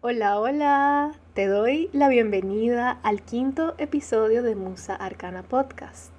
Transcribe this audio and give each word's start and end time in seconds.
Hola, 0.00 0.38
hola, 0.38 1.10
te 1.34 1.48
doy 1.48 1.90
la 1.92 2.08
bienvenida 2.08 3.00
al 3.02 3.20
quinto 3.20 3.74
episodio 3.78 4.44
de 4.44 4.54
Musa 4.54 4.94
Arcana 4.94 5.42
Podcast. 5.42 6.12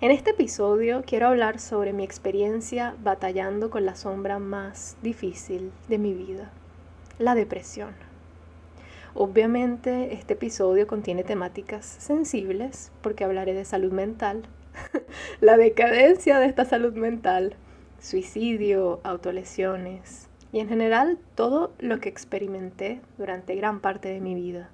En 0.00 0.10
este 0.10 0.30
episodio 0.30 1.02
quiero 1.06 1.26
hablar 1.26 1.58
sobre 1.58 1.92
mi 1.92 2.02
experiencia 2.02 2.94
batallando 3.02 3.68
con 3.68 3.84
la 3.84 3.94
sombra 3.94 4.38
más 4.38 4.96
difícil 5.02 5.70
de 5.90 5.98
mi 5.98 6.14
vida, 6.14 6.50
la 7.18 7.34
depresión. 7.34 7.90
Obviamente 9.12 10.14
este 10.14 10.32
episodio 10.32 10.86
contiene 10.86 11.22
temáticas 11.22 11.84
sensibles 11.84 12.90
porque 13.02 13.24
hablaré 13.24 13.52
de 13.52 13.66
salud 13.66 13.92
mental, 13.92 14.44
la 15.42 15.58
decadencia 15.58 16.38
de 16.38 16.46
esta 16.46 16.64
salud 16.64 16.94
mental, 16.94 17.54
suicidio, 17.98 19.00
autolesiones, 19.04 20.29
y 20.52 20.60
en 20.60 20.68
general 20.68 21.18
todo 21.34 21.72
lo 21.78 22.00
que 22.00 22.08
experimenté 22.08 23.00
durante 23.18 23.54
gran 23.54 23.80
parte 23.80 24.08
de 24.08 24.20
mi 24.20 24.34
vida. 24.34 24.70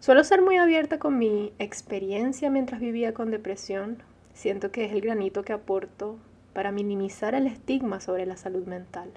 Suelo 0.00 0.22
ser 0.24 0.42
muy 0.42 0.56
abierta 0.56 0.98
con 0.98 1.18
mi 1.18 1.52
experiencia 1.58 2.50
mientras 2.50 2.80
vivía 2.80 3.14
con 3.14 3.30
depresión. 3.30 4.02
Siento 4.34 4.70
que 4.70 4.84
es 4.84 4.92
el 4.92 5.00
granito 5.00 5.44
que 5.44 5.52
aporto 5.52 6.18
para 6.52 6.72
minimizar 6.72 7.34
el 7.34 7.46
estigma 7.46 8.00
sobre 8.00 8.26
la 8.26 8.36
salud 8.36 8.66
mental. 8.66 9.10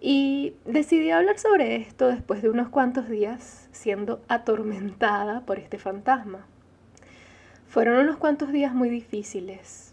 Y 0.00 0.54
decidí 0.64 1.10
hablar 1.10 1.38
sobre 1.38 1.76
esto 1.76 2.08
después 2.08 2.42
de 2.42 2.50
unos 2.50 2.68
cuantos 2.68 3.08
días 3.08 3.68
siendo 3.72 4.20
atormentada 4.28 5.40
por 5.40 5.58
este 5.58 5.78
fantasma. 5.78 6.46
Fueron 7.66 7.96
unos 7.96 8.18
cuantos 8.18 8.52
días 8.52 8.74
muy 8.74 8.90
difíciles, 8.90 9.92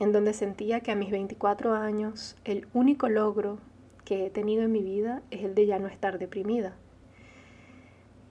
en 0.00 0.10
donde 0.10 0.32
sentía 0.32 0.80
que 0.80 0.90
a 0.90 0.96
mis 0.96 1.10
24 1.10 1.74
años 1.74 2.34
el 2.44 2.66
único 2.72 3.08
logro 3.08 3.58
que 4.04 4.26
he 4.26 4.30
tenido 4.30 4.62
en 4.62 4.72
mi 4.72 4.82
vida 4.82 5.22
es 5.30 5.44
el 5.44 5.54
de 5.54 5.66
ya 5.66 5.78
no 5.78 5.88
estar 5.88 6.18
deprimida. 6.18 6.74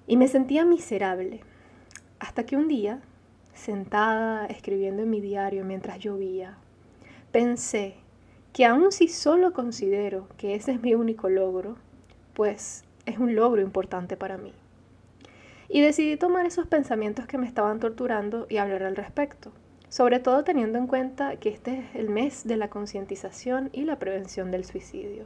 Y 0.08 0.18
me 0.18 0.28
sentía 0.28 0.66
miserable, 0.66 1.42
hasta 2.20 2.46
que 2.46 2.56
un 2.56 2.68
día, 2.68 3.02
sentada 3.54 4.46
escribiendo 4.46 5.04
en 5.04 5.10
mi 5.10 5.22
diario 5.22 5.64
mientras 5.66 6.00
llovía, 6.00 6.58
pensé 7.32 7.96
que 8.54 8.66
aun 8.66 8.92
si 8.92 9.08
solo 9.08 9.54
considero 9.54 10.28
que 10.38 10.56
ese 10.56 10.74
es 10.74 10.82
mi 10.82 10.94
único 10.94 11.30
logro, 11.30 11.78
pues 12.34 12.84
es 13.06 13.18
un 13.18 13.36
logro 13.36 13.62
importante 13.62 14.18
para 14.18 14.38
mí. 14.38 14.54
Y 15.70 15.82
decidí 15.82 16.18
tomar 16.18 16.46
esos 16.46 16.68
pensamientos 16.68 17.28
que 17.28 17.38
me 17.38 17.48
estaban 17.48 17.80
torturando 17.80 18.46
y 18.50 18.58
hablar 18.58 18.84
al 18.84 18.98
respecto, 18.98 19.54
sobre 19.88 20.20
todo 20.20 20.44
teniendo 20.44 20.78
en 20.78 20.88
cuenta 20.88 21.38
que 21.38 21.50
este 21.50 21.80
es 21.80 21.96
el 21.96 22.10
mes 22.10 22.46
de 22.46 22.58
la 22.58 22.70
concientización 22.70 23.70
y 23.72 23.86
la 23.86 23.98
prevención 23.98 24.52
del 24.52 24.66
suicidio. 24.66 25.26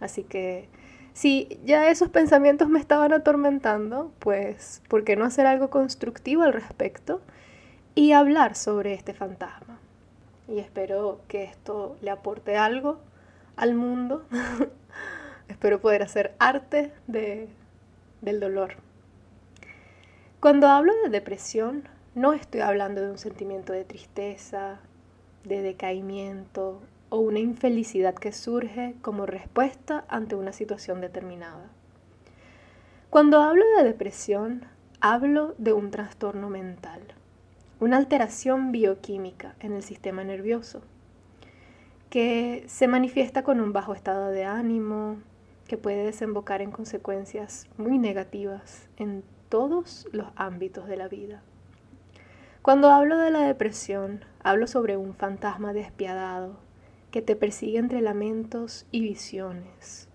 Así 0.00 0.22
que 0.24 0.68
si 1.12 1.60
ya 1.64 1.90
esos 1.90 2.08
pensamientos 2.08 2.68
me 2.68 2.78
estaban 2.78 3.12
atormentando, 3.12 4.12
pues 4.18 4.82
¿por 4.88 5.04
qué 5.04 5.16
no 5.16 5.24
hacer 5.24 5.46
algo 5.46 5.70
constructivo 5.70 6.42
al 6.42 6.52
respecto 6.52 7.20
y 7.94 8.12
hablar 8.12 8.54
sobre 8.54 8.94
este 8.94 9.12
fantasma? 9.12 9.78
Y 10.48 10.58
espero 10.58 11.20
que 11.28 11.44
esto 11.44 11.96
le 12.00 12.10
aporte 12.10 12.56
algo 12.56 12.98
al 13.56 13.74
mundo. 13.74 14.24
espero 15.48 15.80
poder 15.80 16.02
hacer 16.02 16.34
arte 16.38 16.92
de, 17.06 17.48
del 18.20 18.40
dolor. 18.40 18.76
Cuando 20.40 20.68
hablo 20.68 20.92
de 21.04 21.10
depresión, 21.10 21.84
no 22.14 22.32
estoy 22.32 22.62
hablando 22.62 23.02
de 23.02 23.10
un 23.10 23.18
sentimiento 23.18 23.72
de 23.72 23.84
tristeza, 23.84 24.80
de 25.44 25.60
decaimiento 25.62 26.80
o 27.10 27.18
una 27.18 27.40
infelicidad 27.40 28.14
que 28.14 28.32
surge 28.32 28.94
como 29.02 29.26
respuesta 29.26 30.04
ante 30.08 30.36
una 30.36 30.52
situación 30.52 31.00
determinada. 31.00 31.68
Cuando 33.10 33.42
hablo 33.42 33.64
de 33.76 33.84
depresión, 33.84 34.64
hablo 35.00 35.54
de 35.58 35.72
un 35.72 35.90
trastorno 35.90 36.48
mental, 36.48 37.00
una 37.80 37.96
alteración 37.96 38.70
bioquímica 38.70 39.56
en 39.58 39.72
el 39.72 39.82
sistema 39.82 40.22
nervioso, 40.22 40.82
que 42.08 42.64
se 42.68 42.86
manifiesta 42.86 43.42
con 43.42 43.60
un 43.60 43.72
bajo 43.72 43.94
estado 43.94 44.28
de 44.28 44.44
ánimo, 44.44 45.16
que 45.66 45.76
puede 45.76 46.04
desembocar 46.04 46.62
en 46.62 46.70
consecuencias 46.70 47.66
muy 47.76 47.98
negativas 47.98 48.88
en 48.96 49.24
todos 49.48 50.06
los 50.12 50.28
ámbitos 50.36 50.86
de 50.86 50.96
la 50.96 51.08
vida. 51.08 51.42
Cuando 52.62 52.90
hablo 52.90 53.18
de 53.18 53.30
la 53.30 53.40
depresión, 53.40 54.24
hablo 54.42 54.66
sobre 54.66 54.96
un 54.96 55.14
fantasma 55.14 55.72
despiadado 55.72 56.69
que 57.10 57.22
te 57.22 57.36
persigue 57.36 57.78
entre 57.78 58.00
lamentos 58.00 58.86
y 58.90 59.00
visiones. 59.00 60.08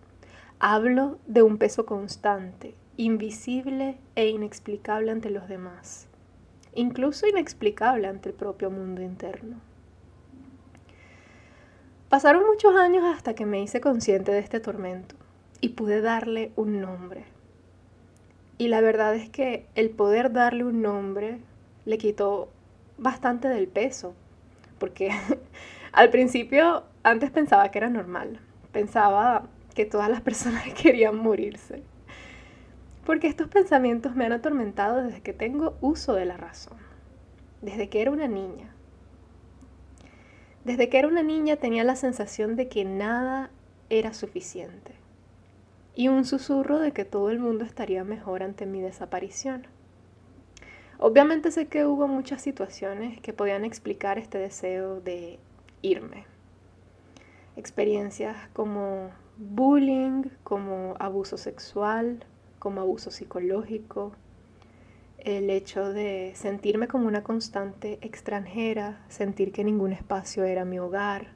Hablo 0.60 1.20
de 1.28 1.44
un 1.44 1.58
peso 1.58 1.86
constante, 1.86 2.76
invisible 2.98 3.98
e 4.16 4.30
inexplicable 4.30 5.12
ante 5.12 5.30
los 5.30 5.48
demás, 5.48 6.08
incluso 6.74 7.28
inexplicable 7.28 8.08
ante 8.08 8.30
el 8.30 8.36
propio 8.36 8.72
mundo 8.72 9.02
interno. 9.02 9.58
Pasaron 12.10 12.46
muchos 12.46 12.76
años 12.76 13.04
hasta 13.04 13.34
que 13.34 13.46
me 13.46 13.62
hice 13.62 13.82
consciente 13.82 14.32
de 14.32 14.40
este 14.40 14.60
tormento 14.60 15.16
y 15.60 15.70
pude 15.70 16.02
darle 16.02 16.52
un 16.56 16.80
nombre. 16.80 17.26
Y 18.58 18.70
la 18.70 18.80
verdad 18.80 19.16
es 19.16 19.30
que 19.30 19.66
el 19.76 19.90
poder 19.90 20.32
darle 20.32 20.64
un 20.64 20.82
nombre 20.82 21.40
le 21.84 21.98
quitó 21.98 22.50
bastante 22.98 23.50
del 23.50 23.68
peso, 23.68 24.14
porque 24.80 25.10
Al 25.96 26.10
principio, 26.10 26.84
antes 27.04 27.32
pensaba 27.32 27.72
que 27.72 27.78
era 27.78 27.90
normal. 27.90 28.42
Pensaba 28.74 29.48
que 29.74 29.86
todas 29.86 30.10
las 30.10 30.20
personas 30.20 30.66
querían 30.82 31.18
morirse. 31.18 31.84
Porque 33.06 33.28
estos 33.28 33.48
pensamientos 33.48 34.14
me 34.14 34.26
han 34.26 34.34
atormentado 34.34 35.02
desde 35.02 35.22
que 35.22 35.32
tengo 35.32 35.78
uso 35.80 36.14
de 36.14 36.26
la 36.26 36.36
razón. 36.36 36.78
Desde 37.62 37.88
que 37.88 38.02
era 38.02 38.12
una 38.12 38.28
niña. 38.28 38.76
Desde 40.66 40.90
que 40.90 41.00
era 41.00 41.08
una 41.08 41.24
niña 41.24 41.56
tenía 41.56 41.86
la 41.86 41.96
sensación 41.96 42.58
de 42.58 42.68
que 42.68 42.84
nada 42.84 43.50
era 43.90 44.14
suficiente. 44.14 44.96
Y 45.96 46.10
un 46.10 46.26
susurro 46.26 46.80
de 46.80 46.92
que 46.92 47.06
todo 47.06 47.30
el 47.30 47.40
mundo 47.40 47.64
estaría 47.64 48.04
mejor 48.04 48.44
ante 48.44 48.66
mi 48.66 48.82
desaparición. 48.82 49.66
Obviamente 50.98 51.52
sé 51.52 51.68
que 51.68 51.86
hubo 51.86 52.10
muchas 52.10 52.42
situaciones 52.42 53.22
que 53.22 53.32
podían 53.32 53.64
explicar 53.64 54.18
este 54.18 54.40
deseo 54.40 55.00
de 55.00 55.40
irme. 55.86 56.26
Experiencias 57.56 58.36
como 58.54 59.12
bullying, 59.38 60.24
como 60.44 60.96
abuso 61.00 61.38
sexual, 61.38 62.26
como 62.60 62.82
abuso 62.82 63.12
psicológico, 63.12 64.14
el 65.20 65.50
hecho 65.50 65.92
de 65.92 66.34
sentirme 66.36 66.88
como 66.88 67.08
una 67.08 67.24
constante 67.24 68.00
extranjera, 68.02 69.04
sentir 69.10 69.52
que 69.52 69.64
ningún 69.64 69.94
espacio 69.94 70.44
era 70.44 70.66
mi 70.66 70.80
hogar. 70.80 71.28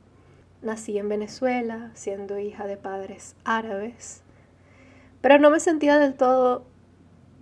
Nací 0.61 0.97
en 0.97 1.09
Venezuela, 1.09 1.91
siendo 1.93 2.37
hija 2.37 2.67
de 2.67 2.77
padres 2.77 3.35
árabes, 3.45 4.23
pero 5.21 5.39
no 5.39 5.49
me 5.49 5.59
sentía 5.59 5.97
del 5.97 6.15
todo 6.15 6.65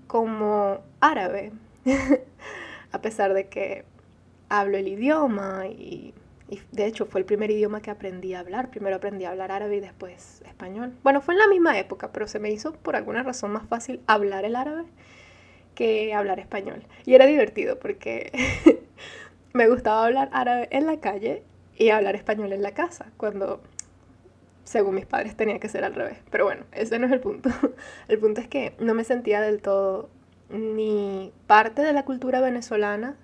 como 0.08 0.80
árabe, 1.00 1.52
a 2.92 3.02
pesar 3.02 3.34
de 3.34 3.48
que 3.48 3.86
hablo 4.50 4.78
el 4.78 4.88
idioma 4.88 5.68
y 5.68 6.14
y 6.50 6.62
de 6.72 6.86
hecho 6.86 7.06
fue 7.06 7.20
el 7.20 7.26
primer 7.26 7.52
idioma 7.52 7.82
que 7.82 7.92
aprendí 7.92 8.34
a 8.34 8.40
hablar. 8.40 8.70
Primero 8.70 8.96
aprendí 8.96 9.26
a 9.26 9.32
hablar 9.32 9.52
árabe 9.52 9.78
y 9.78 9.80
después 9.82 10.42
español. 10.46 10.94
Bueno, 11.04 11.22
fue 11.22 11.34
en 11.34 11.40
la 11.40 11.48
misma 11.48 11.78
época, 11.78 12.12
pero 12.14 12.28
se 12.28 12.40
me 12.40 12.52
hizo 12.52 12.74
por 12.74 12.96
alguna 12.96 13.24
razón 13.24 13.52
más 13.52 13.68
fácil 13.68 14.02
hablar 14.08 14.46
el 14.46 14.56
árabe 14.56 14.86
que 15.76 16.14
hablar 16.14 16.40
español. 16.40 16.84
Y 17.06 17.16
era 17.16 17.26
divertido 17.26 17.78
porque 17.80 18.32
me 19.54 19.68
gustaba 19.68 20.06
hablar 20.06 20.30
árabe 20.32 20.70
en 20.72 20.86
la 20.86 21.00
calle 21.00 21.44
y 21.78 21.90
hablar 21.90 22.16
español 22.16 22.54
en 22.54 22.64
la 22.64 22.72
casa, 22.72 23.12
cuando 23.18 23.62
según 24.64 24.96
mis 24.96 25.06
padres 25.06 25.36
tenía 25.36 25.60
que 25.60 25.70
ser 25.70 25.84
al 25.84 25.96
revés. 25.96 26.18
Pero 26.32 26.46
bueno, 26.46 26.64
ese 26.72 26.98
no 26.98 27.08
es 27.08 27.12
el 27.12 27.20
punto. 27.20 27.50
El 28.08 28.20
punto 28.20 28.42
es 28.42 28.48
que 28.48 28.74
no 28.80 28.94
me 28.94 29.04
sentía 29.04 29.42
del 29.42 29.62
todo 29.62 30.10
ni 30.50 31.34
parte 31.46 31.82
de 31.82 31.92
la 31.94 32.06
cultura 32.06 32.40
venezolana, 32.40 33.18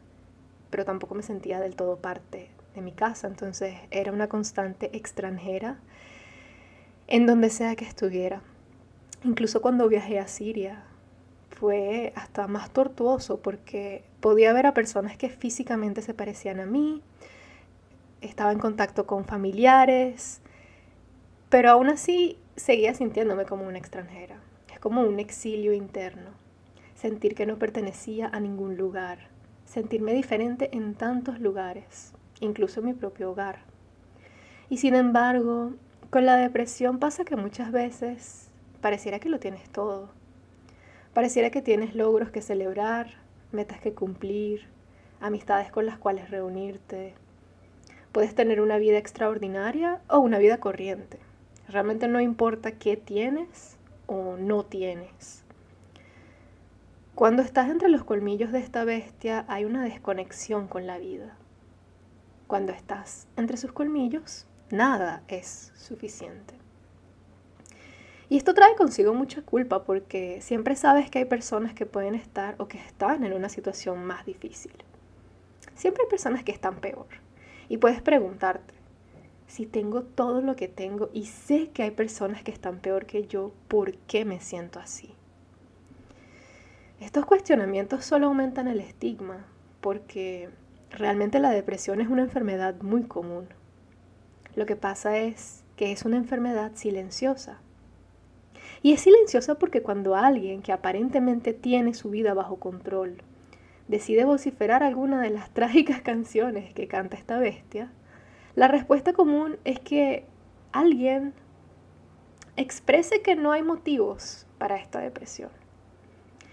pero 0.69 0.83
tampoco 0.83 1.15
me 1.15 1.23
sentía 1.23 1.59
del 1.59 1.75
todo 1.75 1.97
parte 1.97 2.49
de 2.75 2.81
mi 2.81 2.91
casa, 2.91 3.27
entonces 3.27 3.75
era 3.91 4.11
una 4.11 4.27
constante 4.27 4.95
extranjera 4.95 5.77
en 7.07 7.25
donde 7.25 7.49
sea 7.49 7.75
que 7.75 7.85
estuviera. 7.85 8.41
Incluso 9.23 9.61
cuando 9.61 9.87
viajé 9.87 10.19
a 10.19 10.27
Siria 10.27 10.83
fue 11.51 12.13
hasta 12.15 12.47
más 12.47 12.71
tortuoso 12.71 13.39
porque 13.39 14.03
podía 14.19 14.53
ver 14.53 14.65
a 14.65 14.73
personas 14.73 15.17
que 15.17 15.29
físicamente 15.29 16.01
se 16.01 16.13
parecían 16.13 16.59
a 16.59 16.65
mí, 16.65 17.01
estaba 18.21 18.51
en 18.51 18.59
contacto 18.59 19.05
con 19.05 19.25
familiares, 19.25 20.41
pero 21.49 21.69
aún 21.69 21.89
así 21.89 22.37
seguía 22.55 22.93
sintiéndome 22.93 23.45
como 23.45 23.67
una 23.67 23.77
extranjera. 23.77 24.37
Es 24.73 24.79
como 24.79 25.01
un 25.01 25.19
exilio 25.19 25.73
interno, 25.73 26.31
sentir 26.95 27.35
que 27.35 27.45
no 27.45 27.59
pertenecía 27.59 28.27
a 28.27 28.39
ningún 28.39 28.75
lugar, 28.75 29.19
sentirme 29.65 30.13
diferente 30.13 30.69
en 30.73 30.95
tantos 30.95 31.39
lugares, 31.39 32.12
incluso 32.44 32.81
mi 32.81 32.94
propio 32.94 33.31
hogar. 33.31 33.60
Y 34.69 34.78
sin 34.78 34.95
embargo, 34.95 35.74
con 36.10 36.25
la 36.25 36.36
depresión 36.38 37.00
pasa 37.00 37.25
que 37.25 37.36
muchas 37.36 37.72
veces 37.72 38.50
pareciera 38.81 39.19
que 39.19 39.30
lo 39.30 39.40
tienes 39.40 39.69
todo. 39.69 40.10
Pareciera 41.13 41.50
que 41.50 41.62
tienes 41.62 41.95
logros 41.95 42.31
que 42.31 42.42
celebrar, 42.42 43.07
metas 43.51 43.80
que 43.80 43.94
cumplir, 43.94 44.68
amistades 45.22 45.72
con 45.72 45.86
las 45.86 45.98
cuales 45.98 46.30
reunirte. 46.30 47.13
Puedes 48.12 48.36
tener 48.36 48.62
una 48.62 48.78
vida 48.78 48.98
extraordinaria 48.98 50.01
o 50.07 50.19
una 50.19 50.38
vida 50.38 50.60
corriente. 50.60 51.19
Realmente 51.68 52.07
no 52.07 52.19
importa 52.19 52.74
qué 52.74 52.98
tienes 52.98 53.78
o 54.06 54.38
no 54.38 54.63
tienes. 54.63 55.44
Cuando 57.16 57.42
estás 57.42 57.69
entre 57.69 57.90
los 57.90 58.04
colmillos 58.04 58.51
de 58.51 58.60
esta 58.60 58.84
bestia 58.84 59.45
hay 59.48 59.66
una 59.66 59.84
desconexión 59.84 60.68
con 60.68 60.88
la 60.88 60.98
vida. 60.98 61.38
Cuando 62.48 62.72
estás 62.72 63.28
entre 63.36 63.57
sus 63.57 63.72
colmillos, 63.72 64.48
nada 64.69 65.24
es 65.28 65.72
suficiente. 65.75 66.56
Y 68.30 68.38
esto 68.38 68.54
trae 68.54 68.75
consigo 68.75 69.13
mucha 69.13 69.42
culpa 69.42 69.84
porque 69.84 70.42
siempre 70.42 70.75
sabes 70.75 71.10
que 71.10 71.19
hay 71.19 71.25
personas 71.25 71.74
que 71.74 71.86
pueden 71.86 72.16
estar 72.16 72.56
o 72.57 72.68
que 72.68 72.80
están 72.80 73.24
en 73.24 73.34
una 73.34 73.50
situación 73.50 74.04
más 74.06 74.25
difícil. 74.25 74.74
Siempre 75.75 76.04
hay 76.04 76.10
personas 76.10 76.44
que 76.44 76.51
están 76.51 76.80
peor. 76.80 77.07
Y 77.69 77.78
puedes 77.78 78.01
preguntarte, 78.01 78.74
si 79.48 79.66
tengo 79.66 80.04
todo 80.04 80.42
lo 80.42 80.56
que 80.56 80.68
tengo 80.68 81.10
y 81.13 81.25
sé 81.25 81.69
que 81.69 81.84
hay 81.84 81.92
personas 81.92 82.44
que 82.44 82.51
están 82.51 82.80
peor 82.80 83.06
que 83.06 83.28
yo, 83.28 83.51
¿por 83.68 83.95
qué 83.98 84.25
me 84.25 84.40
siento 84.40 84.80
así? 84.80 85.13
Estos 87.00 87.25
cuestionamientos 87.25 88.06
solo 88.06 88.28
aumentan 88.28 88.68
el 88.68 88.80
estigma 88.80 89.45
porque 89.81 90.50
realmente 90.94 91.40
la 91.40 91.51
depresión 91.51 92.01
es 92.01 92.07
una 92.07 92.22
enfermedad 92.22 92.81
muy 92.81 93.04
común. 93.04 93.48
Lo 94.56 94.66
que 94.66 94.75
pasa 94.75 95.18
es 95.18 95.63
que 95.75 95.92
es 95.92 96.06
una 96.06 96.18
enfermedad 96.18 96.72
silenciosa 96.75 97.60
y 98.84 98.92
es 98.92 99.01
silenciosa 99.01 99.56
porque 99.56 99.81
cuando 99.81 100.16
alguien 100.16 100.62
que 100.62 100.74
aparentemente 100.74 101.54
tiene 101.54 101.94
su 101.94 102.10
vida 102.10 102.34
bajo 102.34 102.57
control 102.57 103.24
decide 103.88 104.25
vociferar 104.25 104.84
alguna 104.84 105.22
de 105.22 105.30
las 105.30 105.50
trágicas 105.54 106.01
canciones 106.01 106.74
que 106.74 106.88
canta 106.88 107.18
esta 107.18 107.40
bestia, 107.40 107.92
la 108.56 108.68
respuesta 108.68 109.13
común 109.13 109.57
es 109.63 109.80
que 109.80 110.25
alguien 110.74 111.34
exprese 112.56 113.22
que 113.22 113.36
no 113.36 113.51
hay 113.51 113.63
motivos 113.63 114.45
para 114.57 114.75
esta 114.75 115.00
depresión. 115.00 115.50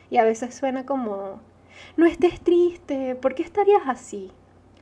Y 0.09 0.17
a 0.17 0.25
veces 0.25 0.55
suena 0.55 0.87
como, 0.87 1.41
no 1.97 2.07
estés 2.07 2.41
triste, 2.41 3.15
¿por 3.15 3.35
qué 3.35 3.43
estarías 3.43 3.83
así? 3.87 4.31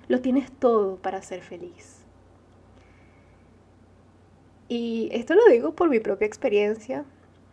Lo 0.09 0.21
tienes 0.21 0.51
todo 0.53 0.97
para 0.97 1.23
ser 1.23 1.43
feliz. 1.43 1.99
Y 4.69 5.09
esto 5.13 5.35
lo 5.35 5.45
digo 5.47 5.75
por 5.75 5.89
mi 5.89 6.01
propia 6.01 6.27
experiencia, 6.27 7.05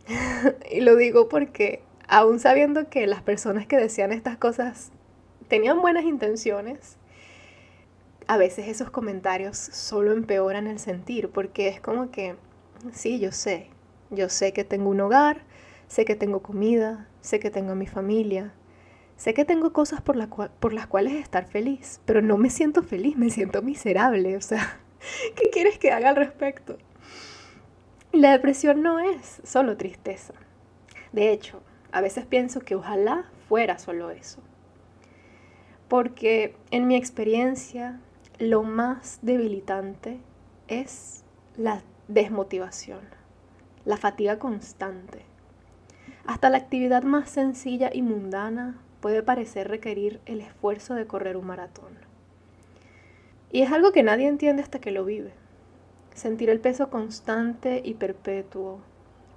y 0.71 0.81
lo 0.81 0.95
digo 0.95 1.29
porque 1.29 1.81
aún 2.07 2.39
sabiendo 2.39 2.89
que 2.89 3.07
las 3.07 3.21
personas 3.21 3.65
que 3.65 3.77
decían 3.77 4.11
estas 4.11 4.37
cosas 4.37 4.91
tenían 5.47 5.81
buenas 5.81 6.03
intenciones, 6.03 6.97
a 8.27 8.37
veces 8.37 8.67
esos 8.67 8.89
comentarios 8.89 9.57
solo 9.57 10.11
empeoran 10.11 10.67
el 10.67 10.79
sentir, 10.79 11.29
porque 11.29 11.67
es 11.67 11.79
como 11.79 12.11
que, 12.11 12.35
sí, 12.91 13.19
yo 13.19 13.31
sé, 13.31 13.69
yo 14.09 14.29
sé 14.29 14.51
que 14.53 14.63
tengo 14.63 14.89
un 14.89 15.01
hogar, 15.01 15.43
sé 15.87 16.05
que 16.05 16.15
tengo 16.15 16.41
comida, 16.41 17.07
sé 17.21 17.39
que 17.39 17.51
tengo 17.51 17.73
a 17.73 17.75
mi 17.75 17.87
familia, 17.87 18.53
sé 19.17 19.33
que 19.33 19.45
tengo 19.45 19.73
cosas 19.73 20.01
por, 20.01 20.29
por 20.29 20.73
las 20.73 20.87
cuales 20.87 21.13
estar 21.13 21.45
feliz, 21.45 22.01
pero 22.05 22.21
no 22.21 22.37
me 22.37 22.49
siento 22.49 22.83
feliz, 22.83 23.17
me 23.17 23.29
siento 23.29 23.61
miserable, 23.61 24.37
o 24.37 24.41
sea, 24.41 24.79
¿qué 25.35 25.49
quieres 25.49 25.77
que 25.77 25.91
haga 25.91 26.09
al 26.09 26.15
respecto? 26.15 26.77
la 28.15 28.31
depresión 28.31 28.81
no 28.81 28.99
es 28.99 29.41
solo 29.43 29.77
tristeza. 29.77 30.33
De 31.11 31.31
hecho, 31.31 31.61
a 31.91 32.01
veces 32.01 32.25
pienso 32.25 32.61
que 32.61 32.75
ojalá 32.75 33.25
fuera 33.47 33.77
solo 33.77 34.09
eso. 34.09 34.41
Porque 35.87 36.55
en 36.71 36.87
mi 36.87 36.95
experiencia, 36.95 37.99
lo 38.39 38.63
más 38.63 39.19
debilitante 39.21 40.19
es 40.67 41.23
la 41.57 41.81
desmotivación, 42.07 43.01
la 43.85 43.97
fatiga 43.97 44.39
constante. 44.39 45.23
Hasta 46.25 46.49
la 46.49 46.57
actividad 46.57 47.03
más 47.03 47.29
sencilla 47.29 47.91
y 47.93 48.01
mundana 48.01 48.81
puede 49.05 49.21
parecer 49.21 49.67
requerir 49.67 50.19
el 50.25 50.41
esfuerzo 50.41 50.95
de 50.95 51.05
correr 51.05 51.37
un 51.37 51.45
maratón. 51.45 51.93
Y 53.51 53.61
es 53.61 53.71
algo 53.71 53.91
que 53.91 54.01
nadie 54.01 54.27
entiende 54.27 54.63
hasta 54.63 54.79
que 54.79 54.89
lo 54.89 55.05
vive. 55.05 55.31
Sentir 56.15 56.49
el 56.49 56.59
peso 56.59 56.89
constante 56.89 57.83
y 57.85 57.93
perpetuo, 57.93 58.79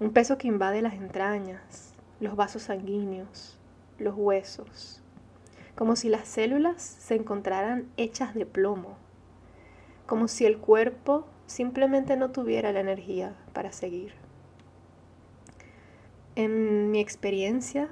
un 0.01 0.15
peso 0.15 0.39
que 0.39 0.49
invade 0.49 0.81
las 0.81 0.95
entrañas, 0.95 1.93
los 2.19 2.35
vasos 2.35 2.63
sanguíneos, 2.63 3.59
los 3.99 4.15
huesos, 4.17 5.03
como 5.75 5.97
si 5.97 6.09
las 6.09 6.27
células 6.27 6.81
se 6.81 7.17
encontraran 7.17 7.91
hechas 7.99 8.33
de 8.33 8.47
plomo, 8.47 8.97
como 10.07 10.29
si 10.29 10.47
el 10.47 10.57
cuerpo 10.57 11.27
simplemente 11.45 12.17
no 12.17 12.31
tuviera 12.31 12.73
la 12.73 12.81
energía 12.81 13.37
para 13.53 13.71
seguir. 13.73 14.15
En 16.37 16.91
mi 16.91 17.01
experiencia, 17.01 17.91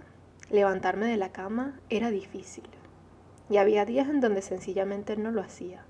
levantarme 0.51 1.07
de 1.07 1.17
la 1.17 1.33
cama 1.33 1.79
era 1.89 2.11
difícil 2.11 2.69
y 3.49 3.59
había 3.59 3.85
días 3.85 4.09
en 4.09 4.21
donde 4.21 4.43
sencillamente 4.43 5.17
no 5.17 5.31
lo 5.31 5.41
hacía. 5.41 5.85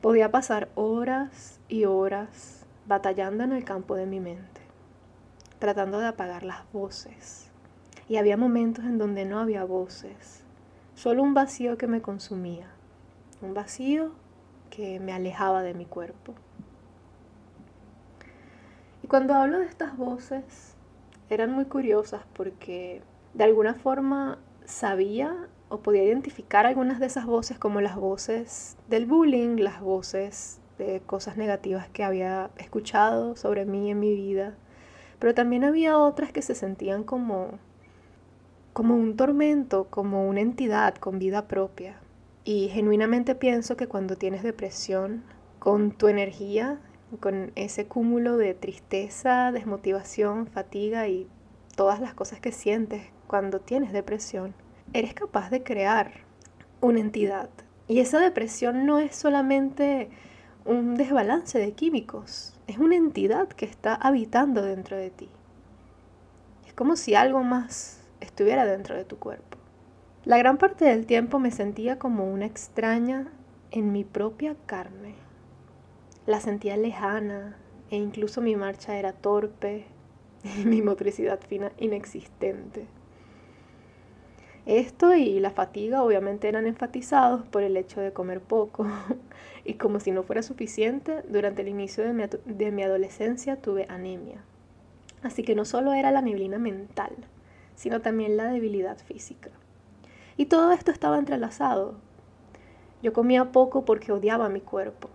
Podía 0.00 0.30
pasar 0.30 0.70
horas 0.74 1.60
y 1.68 1.84
horas 1.84 2.64
batallando 2.86 3.44
en 3.44 3.52
el 3.52 3.64
campo 3.64 3.94
de 3.94 4.06
mi 4.06 4.18
mente, 4.18 4.60
tratando 5.58 5.98
de 5.98 6.06
apagar 6.06 6.42
las 6.42 6.70
voces. 6.72 7.50
Y 8.08 8.16
había 8.16 8.36
momentos 8.36 8.84
en 8.84 8.98
donde 8.98 9.24
no 9.24 9.38
había 9.38 9.64
voces, 9.64 10.42
solo 10.94 11.22
un 11.22 11.34
vacío 11.34 11.76
que 11.76 11.86
me 11.86 12.02
consumía, 12.02 12.68
un 13.42 13.54
vacío 13.54 14.12
que 14.70 15.00
me 15.00 15.12
alejaba 15.12 15.62
de 15.62 15.74
mi 15.74 15.84
cuerpo. 15.84 16.34
Y 19.02 19.06
cuando 19.06 19.34
hablo 19.34 19.58
de 19.58 19.66
estas 19.66 19.96
voces, 19.96 20.69
eran 21.30 21.52
muy 21.52 21.64
curiosas 21.64 22.22
porque 22.34 23.02
de 23.34 23.44
alguna 23.44 23.74
forma 23.74 24.38
sabía 24.64 25.48
o 25.68 25.78
podía 25.78 26.04
identificar 26.04 26.66
algunas 26.66 27.00
de 27.00 27.06
esas 27.06 27.24
voces 27.24 27.58
como 27.58 27.80
las 27.80 27.96
voces 27.96 28.76
del 28.88 29.06
bullying, 29.06 29.56
las 29.56 29.80
voces 29.80 30.60
de 30.78 31.00
cosas 31.06 31.36
negativas 31.36 31.88
que 31.88 32.04
había 32.04 32.50
escuchado 32.58 33.36
sobre 33.36 33.64
mí 33.64 33.90
en 33.90 34.00
mi 34.00 34.14
vida, 34.14 34.54
pero 35.18 35.34
también 35.34 35.64
había 35.64 35.96
otras 35.98 36.32
que 36.32 36.42
se 36.42 36.54
sentían 36.54 37.04
como 37.04 37.58
como 38.72 38.94
un 38.94 39.16
tormento, 39.16 39.88
como 39.90 40.28
una 40.28 40.40
entidad 40.40 40.94
con 40.94 41.18
vida 41.18 41.48
propia. 41.48 42.00
Y 42.44 42.68
genuinamente 42.68 43.34
pienso 43.34 43.76
que 43.76 43.88
cuando 43.88 44.16
tienes 44.16 44.42
depresión, 44.42 45.24
con 45.58 45.90
tu 45.90 46.08
energía, 46.08 46.78
con 47.18 47.52
ese 47.56 47.86
cúmulo 47.86 48.36
de 48.36 48.54
tristeza, 48.54 49.50
desmotivación, 49.52 50.46
fatiga 50.46 51.08
y 51.08 51.26
todas 51.74 52.00
las 52.00 52.14
cosas 52.14 52.40
que 52.40 52.52
sientes 52.52 53.02
cuando 53.26 53.60
tienes 53.60 53.92
depresión, 53.92 54.54
eres 54.92 55.14
capaz 55.14 55.50
de 55.50 55.62
crear 55.62 56.12
una 56.80 57.00
entidad. 57.00 57.48
Y 57.88 58.00
esa 58.00 58.20
depresión 58.20 58.86
no 58.86 58.98
es 58.98 59.16
solamente 59.16 60.10
un 60.64 60.94
desbalance 60.96 61.58
de 61.58 61.72
químicos, 61.72 62.54
es 62.66 62.78
una 62.78 62.96
entidad 62.96 63.48
que 63.48 63.64
está 63.64 63.94
habitando 63.94 64.62
dentro 64.62 64.96
de 64.96 65.10
ti. 65.10 65.28
Es 66.66 66.74
como 66.74 66.96
si 66.96 67.14
algo 67.14 67.42
más 67.42 68.00
estuviera 68.20 68.64
dentro 68.64 68.96
de 68.96 69.04
tu 69.04 69.18
cuerpo. 69.18 69.58
La 70.24 70.38
gran 70.38 70.58
parte 70.58 70.84
del 70.84 71.06
tiempo 71.06 71.38
me 71.38 71.50
sentía 71.50 71.98
como 71.98 72.30
una 72.30 72.46
extraña 72.46 73.28
en 73.70 73.90
mi 73.90 74.04
propia 74.04 74.54
carne. 74.66 75.14
La 76.26 76.40
sentía 76.40 76.76
lejana 76.76 77.56
e 77.90 77.96
incluso 77.96 78.40
mi 78.40 78.54
marcha 78.54 78.98
era 78.98 79.12
torpe 79.12 79.86
y 80.58 80.64
mi 80.66 80.82
motricidad 80.82 81.40
fina 81.40 81.72
inexistente. 81.78 82.86
Esto 84.66 85.14
y 85.14 85.40
la 85.40 85.50
fatiga 85.50 86.02
obviamente 86.02 86.46
eran 86.46 86.66
enfatizados 86.66 87.46
por 87.46 87.62
el 87.62 87.76
hecho 87.76 88.00
de 88.00 88.12
comer 88.12 88.40
poco. 88.40 88.86
y 89.64 89.74
como 89.74 89.98
si 89.98 90.10
no 90.10 90.22
fuera 90.22 90.42
suficiente, 90.42 91.22
durante 91.28 91.62
el 91.62 91.68
inicio 91.68 92.04
de 92.04 92.12
mi, 92.12 92.24
de 92.44 92.70
mi 92.70 92.82
adolescencia 92.82 93.56
tuve 93.56 93.86
anemia. 93.88 94.44
Así 95.22 95.42
que 95.42 95.54
no 95.54 95.64
solo 95.64 95.94
era 95.94 96.10
la 96.10 96.22
neblina 96.22 96.58
mental, 96.58 97.12
sino 97.74 98.00
también 98.00 98.36
la 98.36 98.44
debilidad 98.50 98.98
física. 98.98 99.50
Y 100.36 100.46
todo 100.46 100.72
esto 100.72 100.90
estaba 100.90 101.18
entrelazado. 101.18 101.94
Yo 103.02 103.14
comía 103.14 103.52
poco 103.52 103.86
porque 103.86 104.12
odiaba 104.12 104.50
mi 104.50 104.60
cuerpo, 104.60 105.08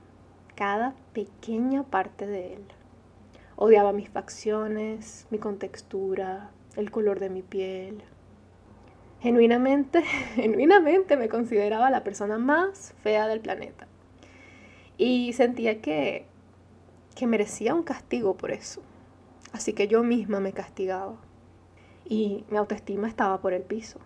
cada 0.56 0.96
pequeña 1.14 1.84
parte 1.84 2.26
de 2.26 2.54
él. 2.56 2.64
Odiaba 3.56 3.94
mis 3.94 4.10
facciones, 4.10 5.28
mi 5.30 5.38
contextura, 5.38 6.50
el 6.76 6.92
color 6.92 7.20
de 7.20 7.30
mi 7.30 7.42
piel. 7.42 8.02
Genuinamente, 9.22 10.02
genuinamente 10.36 11.18
me 11.18 11.30
consideraba 11.30 11.90
la 11.90 12.04
persona 12.04 12.38
más 12.38 12.94
fea 13.02 13.28
del 13.28 13.40
planeta. 13.40 13.88
Y 14.98 15.34
sentía 15.34 15.82
que, 15.82 16.26
que 17.16 17.28
merecía 17.28 17.74
un 17.74 17.84
castigo 17.84 18.36
por 18.36 18.52
eso. 18.52 18.82
Así 19.52 19.74
que 19.74 19.88
yo 19.88 20.04
misma 20.04 20.40
me 20.40 20.54
castigaba. 20.54 21.16
Y 22.08 22.46
mi 22.50 22.58
autoestima 22.58 23.08
estaba 23.08 23.42
por 23.42 23.54
el 23.54 23.64
piso. 23.64 24.00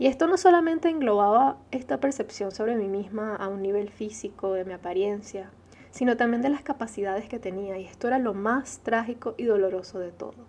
Y 0.00 0.06
esto 0.06 0.26
no 0.26 0.38
solamente 0.38 0.88
englobaba 0.88 1.58
esta 1.72 2.00
percepción 2.00 2.52
sobre 2.52 2.74
mí 2.74 2.88
misma 2.88 3.36
a 3.36 3.48
un 3.48 3.60
nivel 3.60 3.90
físico, 3.90 4.54
de 4.54 4.64
mi 4.64 4.72
apariencia, 4.72 5.50
sino 5.90 6.16
también 6.16 6.40
de 6.40 6.48
las 6.48 6.62
capacidades 6.62 7.28
que 7.28 7.38
tenía. 7.38 7.76
Y 7.76 7.84
esto 7.84 8.08
era 8.08 8.18
lo 8.18 8.32
más 8.32 8.78
trágico 8.78 9.34
y 9.36 9.44
doloroso 9.44 9.98
de 9.98 10.10
todo. 10.10 10.46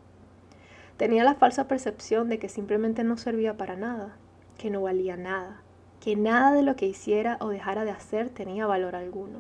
Tenía 0.95 1.25
la 1.25 1.35
falsa 1.35 1.67
percepción 1.67 2.29
de 2.29 2.39
que 2.39 2.47
simplemente 2.47 3.03
no 3.03 3.17
servía 3.17 3.57
para 3.57 3.75
nada, 3.75 4.15
que 4.57 4.69
no 4.69 4.83
valía 4.83 5.17
nada, 5.17 5.61
que 5.99 6.15
nada 6.15 6.53
de 6.53 6.63
lo 6.63 6.77
que 6.77 6.87
hiciera 6.87 7.35
o 7.41 7.49
dejara 7.49 7.83
de 7.83 7.91
hacer 7.91 8.29
tenía 8.29 8.67
valor 8.67 8.95
alguno. 8.95 9.39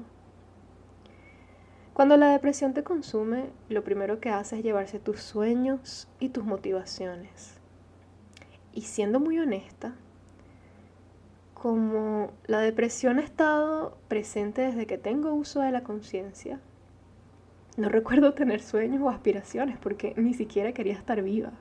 Cuando 1.93 2.17
la 2.17 2.33
depresión 2.33 2.73
te 2.73 2.83
consume, 2.83 3.45
lo 3.69 3.85
primero 3.85 4.19
que 4.19 4.29
hace 4.29 4.57
es 4.57 4.63
llevarse 4.63 4.99
tus 4.99 5.21
sueños 5.21 6.09
y 6.19 6.27
tus 6.27 6.43
motivaciones. 6.43 7.60
Y 8.73 8.81
siendo 8.81 9.19
muy 9.19 9.39
honesta, 9.39 9.95
como 11.53 12.31
la 12.47 12.59
depresión 12.59 13.19
ha 13.19 13.23
estado 13.23 13.97
presente 14.07 14.61
desde 14.61 14.87
que 14.87 14.97
tengo 14.97 15.33
uso 15.33 15.61
de 15.61 15.71
la 15.71 15.83
conciencia, 15.83 16.59
no 17.77 17.87
recuerdo 17.87 18.33
tener 18.33 18.61
sueños 18.61 19.01
o 19.01 19.09
aspiraciones 19.09 19.77
porque 19.77 20.13
ni 20.17 20.33
siquiera 20.33 20.73
quería 20.73 20.93
estar 20.93 21.21
viva. 21.21 21.51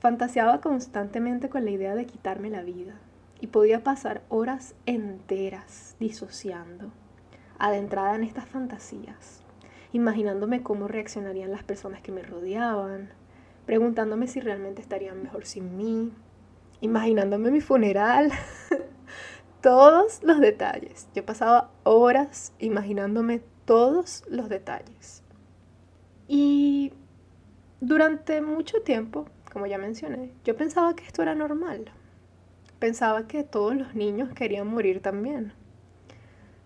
Fantaseaba 0.00 0.60
constantemente 0.60 1.48
con 1.48 1.64
la 1.64 1.70
idea 1.70 1.94
de 1.94 2.06
quitarme 2.06 2.50
la 2.50 2.62
vida 2.62 2.94
y 3.40 3.48
podía 3.48 3.82
pasar 3.82 4.22
horas 4.28 4.74
enteras 4.86 5.96
disociando, 5.98 6.92
adentrada 7.58 8.14
en 8.14 8.22
estas 8.22 8.46
fantasías, 8.46 9.42
imaginándome 9.92 10.62
cómo 10.62 10.88
reaccionarían 10.88 11.50
las 11.50 11.64
personas 11.64 12.02
que 12.02 12.12
me 12.12 12.22
rodeaban, 12.22 13.10
preguntándome 13.68 14.28
si 14.28 14.40
realmente 14.40 14.80
estarían 14.80 15.22
mejor 15.22 15.44
sin 15.44 15.76
mí, 15.76 16.10
imaginándome 16.80 17.50
mi 17.50 17.60
funeral, 17.60 18.32
todos 19.60 20.22
los 20.22 20.40
detalles. 20.40 21.06
Yo 21.14 21.26
pasaba 21.26 21.70
horas 21.82 22.54
imaginándome 22.60 23.42
todos 23.66 24.24
los 24.26 24.48
detalles. 24.48 25.22
Y 26.28 26.94
durante 27.82 28.40
mucho 28.40 28.80
tiempo, 28.80 29.26
como 29.52 29.66
ya 29.66 29.76
mencioné, 29.76 30.32
yo 30.44 30.56
pensaba 30.56 30.96
que 30.96 31.04
esto 31.04 31.20
era 31.20 31.34
normal. 31.34 31.92
Pensaba 32.78 33.26
que 33.26 33.44
todos 33.44 33.76
los 33.76 33.94
niños 33.94 34.32
querían 34.32 34.68
morir 34.68 35.02
también. 35.02 35.52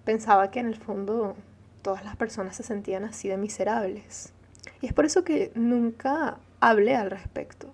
Pensaba 0.05 0.53
que 0.53 0.61
en 0.61 0.67
el 0.67 0.77
fondo 0.77 1.35
todas 1.83 2.05
las 2.05 2.15
personas 2.15 2.55
se 2.55 2.63
sentían 2.63 3.03
así 3.03 3.27
de 3.27 3.39
miserables. 3.39 4.33
Y 4.81 4.87
es 4.87 4.93
por 4.93 5.05
eso 5.05 5.25
que 5.25 5.51
nunca 5.57 6.39
hablé 6.63 6.95
al 6.95 7.11
respecto 7.11 7.73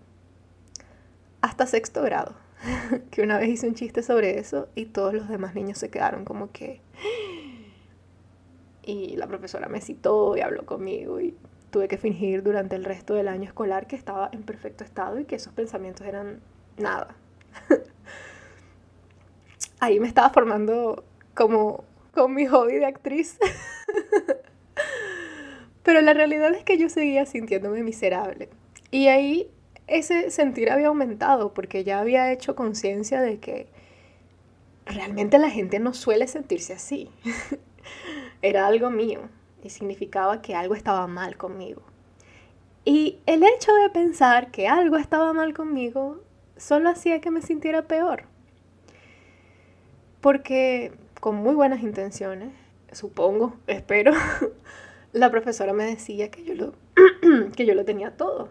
hasta 1.42 1.66
sexto 1.66 2.02
grado, 2.02 2.34
que 3.10 3.22
una 3.22 3.38
vez 3.38 3.50
hice 3.50 3.68
un 3.68 3.74
chiste 3.74 4.02
sobre 4.02 4.38
eso 4.38 4.68
y 4.74 4.86
todos 4.86 5.12
los 5.12 5.28
demás 5.28 5.54
niños 5.54 5.78
se 5.78 5.90
quedaron 5.90 6.24
como 6.24 6.50
que... 6.50 6.80
Y 8.82 9.16
la 9.16 9.26
profesora 9.26 9.68
me 9.68 9.82
citó 9.82 10.34
y 10.36 10.40
habló 10.40 10.64
conmigo 10.64 11.20
y 11.20 11.36
tuve 11.70 11.86
que 11.88 11.98
fingir 11.98 12.42
durante 12.42 12.74
el 12.74 12.84
resto 12.84 13.12
del 13.12 13.28
año 13.28 13.44
escolar 13.44 13.86
que 13.86 13.94
estaba 13.94 14.30
en 14.32 14.42
perfecto 14.42 14.82
estado 14.82 15.20
y 15.20 15.26
que 15.26 15.36
esos 15.36 15.52
pensamientos 15.52 16.06
eran 16.06 16.40
nada. 16.78 17.14
Ahí 19.80 20.00
me 20.00 20.08
estaba 20.08 20.30
formando 20.30 21.04
como 21.34 21.84
con 22.14 22.34
mi 22.34 22.46
hobby 22.46 22.76
de 22.76 22.86
actriz. 22.86 23.38
Pero 25.82 26.00
la 26.00 26.14
realidad 26.14 26.54
es 26.54 26.64
que 26.64 26.78
yo 26.78 26.88
seguía 26.88 27.26
sintiéndome 27.26 27.82
miserable. 27.82 28.48
Y 28.90 29.08
ahí 29.08 29.50
ese 29.88 30.30
sentir 30.30 30.70
había 30.70 30.88
aumentado 30.88 31.52
porque 31.52 31.82
ya 31.82 31.98
había 32.00 32.30
hecho 32.32 32.54
conciencia 32.54 33.20
de 33.20 33.38
que 33.38 33.66
realmente 34.86 35.38
la 35.38 35.50
gente 35.50 35.78
no 35.78 35.94
suele 35.94 36.28
sentirse 36.28 36.74
así. 36.74 37.10
Era 38.42 38.66
algo 38.66 38.90
mío 38.90 39.20
y 39.62 39.70
significaba 39.70 40.40
que 40.40 40.54
algo 40.54 40.74
estaba 40.74 41.06
mal 41.06 41.36
conmigo. 41.36 41.82
Y 42.84 43.18
el 43.26 43.42
hecho 43.42 43.74
de 43.74 43.90
pensar 43.90 44.50
que 44.50 44.68
algo 44.68 44.96
estaba 44.96 45.32
mal 45.32 45.52
conmigo 45.52 46.22
solo 46.56 46.88
hacía 46.88 47.20
que 47.20 47.30
me 47.30 47.42
sintiera 47.42 47.82
peor. 47.82 48.24
Porque 50.20 50.92
con 51.20 51.36
muy 51.36 51.54
buenas 51.54 51.82
intenciones, 51.82 52.50
supongo, 52.92 53.56
espero, 53.66 54.12
la 55.12 55.30
profesora 55.30 55.72
me 55.72 55.84
decía 55.84 56.30
que 56.30 56.44
yo 56.44 56.54
lo, 56.54 56.72
que 57.56 57.66
yo 57.66 57.74
lo 57.74 57.84
tenía 57.84 58.16
todo 58.16 58.48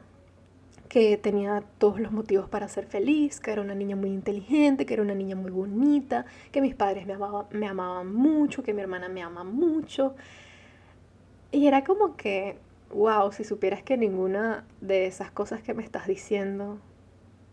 que 0.87 1.17
tenía 1.17 1.63
todos 1.77 1.99
los 1.99 2.11
motivos 2.11 2.49
para 2.49 2.67
ser 2.67 2.85
feliz, 2.85 3.39
que 3.39 3.51
era 3.51 3.61
una 3.61 3.75
niña 3.75 3.95
muy 3.95 4.09
inteligente, 4.09 4.85
que 4.85 4.93
era 4.93 5.03
una 5.03 5.15
niña 5.15 5.35
muy 5.35 5.51
bonita, 5.51 6.25
que 6.51 6.61
mis 6.61 6.75
padres 6.75 7.05
me, 7.05 7.17
me 7.51 7.67
amaban 7.67 8.13
mucho, 8.13 8.63
que 8.63 8.73
mi 8.73 8.81
hermana 8.81 9.09
me 9.09 9.21
ama 9.21 9.43
mucho. 9.43 10.15
Y 11.51 11.67
era 11.67 11.83
como 11.83 12.15
que, 12.15 12.57
wow, 12.91 13.31
si 13.31 13.43
supieras 13.43 13.83
que 13.83 13.97
ninguna 13.97 14.65
de 14.81 15.07
esas 15.07 15.31
cosas 15.31 15.61
que 15.61 15.73
me 15.73 15.83
estás 15.83 16.07
diciendo 16.07 16.79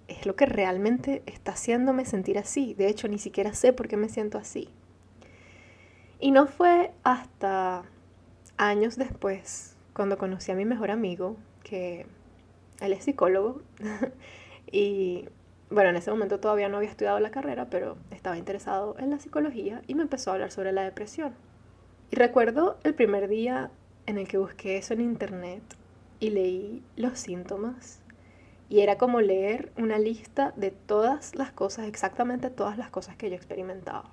es 0.09 0.27
lo 0.27 0.37
que 0.37 0.47
realmente 0.47 1.23
está 1.27 1.53
haciéndome 1.53 2.05
sentir 2.05 2.39
así. 2.39 2.75
De 2.75 2.89
hecho, 2.89 3.09
ni 3.09 3.19
siquiera 3.19 3.55
sé 3.55 3.73
por 3.73 3.89
qué 3.89 3.97
me 3.97 4.09
siento 4.09 4.39
así. 4.39 4.69
Y 6.21 6.31
no 6.31 6.47
fue 6.47 6.93
hasta 7.03 7.85
años 8.57 8.97
después, 8.97 9.77
cuando 9.93 10.19
conocí 10.19 10.53
a 10.53 10.55
mi 10.55 10.65
mejor 10.65 10.91
amigo, 10.91 11.37
que 11.63 12.07
él 12.81 12.93
es 12.93 13.05
psicólogo 13.05 13.63
y 14.73 15.27
bueno, 15.71 15.91
en 15.91 15.97
ese 15.97 16.11
momento 16.11 16.41
todavía 16.41 16.69
no 16.69 16.77
había 16.77 16.91
estudiado 16.91 17.19
la 17.21 17.31
carrera, 17.31 17.69
pero 17.71 17.97
estaba 18.11 18.37
interesado 18.37 18.97
en 18.99 19.11
la 19.11 19.19
psicología 19.19 19.83
y 19.87 19.95
me 19.95 20.03
empezó 20.03 20.31
a 20.31 20.35
hablar 20.35 20.51
sobre 20.51 20.73
la 20.73 20.83
depresión. 20.83 21.35
Y 22.11 22.17
recuerdo 22.17 22.79
el 22.85 22.95
primer 22.95 23.29
día 23.29 23.71
en 24.07 24.19
el 24.19 24.29
que 24.29 24.39
busqué 24.39 24.77
eso 24.77 24.95
en 24.95 25.01
internet 25.01 25.63
y 26.21 26.31
leí 26.31 26.83
los 26.97 27.19
síntomas 27.19 28.01
y 28.69 28.81
era 28.81 28.99
como 28.99 29.21
leer 29.21 29.73
una 29.77 29.99
lista 29.99 30.53
de 30.57 30.71
todas 30.71 31.35
las 31.35 31.53
cosas, 31.53 31.87
exactamente 31.87 32.51
todas 32.51 32.79
las 32.79 32.91
cosas 32.91 33.17
que 33.17 33.29
yo 33.31 33.37
experimentaba. 33.37 34.11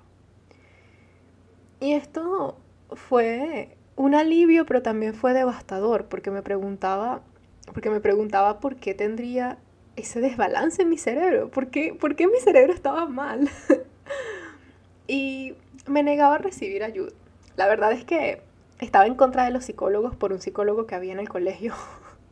Y 1.80 1.92
esto 1.94 2.58
fue 2.92 3.76
un 3.96 4.14
alivio, 4.14 4.66
pero 4.66 4.82
también 4.82 5.14
fue 5.14 5.32
devastador, 5.32 6.06
porque 6.06 6.30
me 6.30 6.42
preguntaba 6.42 7.22
porque 7.66 7.90
me 7.90 8.00
preguntaba 8.00 8.60
por 8.60 8.76
qué 8.76 8.94
tendría 8.94 9.58
ese 9.96 10.20
desbalance 10.20 10.82
en 10.82 10.88
mi 10.88 10.98
cerebro, 10.98 11.50
por 11.50 11.68
qué, 11.68 11.94
por 11.94 12.16
qué 12.16 12.26
mi 12.26 12.38
cerebro 12.38 12.72
estaba 12.72 13.06
mal. 13.06 13.48
y 15.06 15.54
me 15.86 16.02
negaba 16.02 16.36
a 16.36 16.38
recibir 16.38 16.82
ayuda. 16.82 17.12
La 17.56 17.66
verdad 17.66 17.92
es 17.92 18.04
que 18.04 18.42
estaba 18.80 19.06
en 19.06 19.14
contra 19.14 19.44
de 19.44 19.50
los 19.50 19.64
psicólogos 19.64 20.16
por 20.16 20.32
un 20.32 20.40
psicólogo 20.40 20.86
que 20.86 20.94
había 20.94 21.12
en 21.12 21.20
el 21.20 21.28
colegio, 21.28 21.74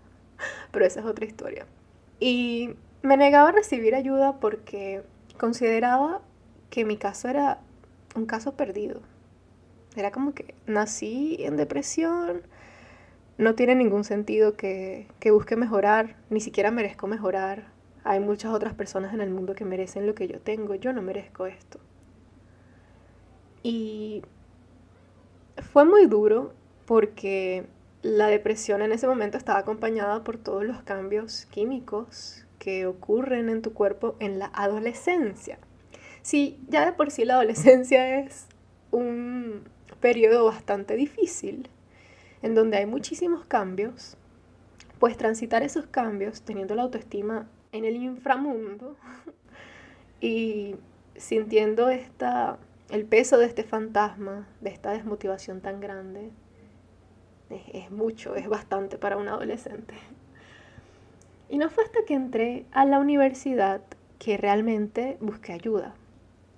pero 0.72 0.84
esa 0.84 1.00
es 1.00 1.06
otra 1.06 1.26
historia. 1.26 1.66
Y 2.18 2.74
me 3.02 3.16
negaba 3.16 3.50
a 3.50 3.52
recibir 3.52 3.94
ayuda 3.94 4.40
porque 4.40 5.02
consideraba 5.38 6.20
que 6.70 6.84
mi 6.84 6.96
caso 6.96 7.28
era 7.28 7.60
un 8.14 8.26
caso 8.26 8.54
perdido. 8.54 9.00
Era 9.96 10.10
como 10.10 10.34
que 10.34 10.54
nací 10.66 11.36
en 11.40 11.56
depresión, 11.56 12.42
no 13.40 13.54
tiene 13.54 13.74
ningún 13.74 14.04
sentido 14.04 14.54
que, 14.54 15.08
busque 15.32 15.56
mejorar, 15.56 16.16
ni 16.28 16.40
siquiera 16.40 16.70
merezco 16.70 17.06
mejorar. 17.06 17.68
Hay 18.04 18.20
muchas 18.20 18.52
otras 18.52 18.74
personas 18.74 19.14
en 19.14 19.22
el 19.22 19.30
mundo 19.30 19.54
que 19.54 19.64
merecen 19.64 20.06
lo 20.06 20.14
que 20.14 20.28
yo 20.28 20.40
tengo, 20.40 20.74
yo 20.74 20.92
no 20.92 21.00
merezco 21.00 21.46
esto. 21.46 21.80
Y 23.62 24.22
fue 25.72 25.86
muy 25.86 26.06
duro 26.06 26.52
porque 26.84 27.64
la 28.02 28.26
depresión 28.26 28.82
en 28.82 28.92
ese 28.92 29.06
momento 29.06 29.38
estaba 29.38 29.58
acompañada 29.58 30.22
por 30.22 30.36
todos 30.36 30.64
los 30.64 30.82
cambios 30.82 31.46
químicos 31.46 32.44
que 32.58 32.84
ocurren 32.84 33.48
en 33.48 33.62
tu 33.62 33.72
cuerpo 33.72 34.16
en 34.20 34.38
la 34.38 34.50
adolescencia. 34.52 35.58
Sí, 36.20 36.60
ya 36.68 36.84
de 36.84 36.92
por 36.92 37.10
sí 37.10 37.24
la 37.24 37.34
adolescencia 37.34 38.20
es 38.20 38.48
un 38.90 39.62
periodo 39.98 40.44
bastante 40.44 40.94
difícil 40.96 41.70
en 42.42 42.54
donde 42.54 42.78
hay 42.78 42.86
muchísimos 42.86 43.44
cambios, 43.44 44.16
pues 44.98 45.16
transitar 45.16 45.62
esos 45.62 45.86
cambios 45.86 46.42
teniendo 46.42 46.74
la 46.74 46.82
autoestima 46.82 47.46
en 47.72 47.84
el 47.84 47.96
inframundo 47.96 48.96
y 50.20 50.76
sintiendo 51.16 51.90
esta, 51.90 52.58
el 52.90 53.04
peso 53.04 53.38
de 53.38 53.46
este 53.46 53.64
fantasma, 53.64 54.46
de 54.60 54.70
esta 54.70 54.92
desmotivación 54.92 55.60
tan 55.60 55.80
grande, 55.80 56.30
es, 57.72 57.90
mucho, 57.90 58.36
es 58.36 58.48
bastante 58.48 58.96
para 58.96 59.16
un 59.16 59.28
adolescente. 59.28 59.94
Y 61.48 61.58
no 61.58 61.68
fue 61.68 61.84
hasta 61.84 62.04
que 62.06 62.14
entré 62.14 62.66
a 62.70 62.84
la 62.84 63.00
universidad 63.00 63.82
que 64.18 64.36
realmente 64.36 65.16
busqué 65.20 65.52
ayuda. 65.52 65.94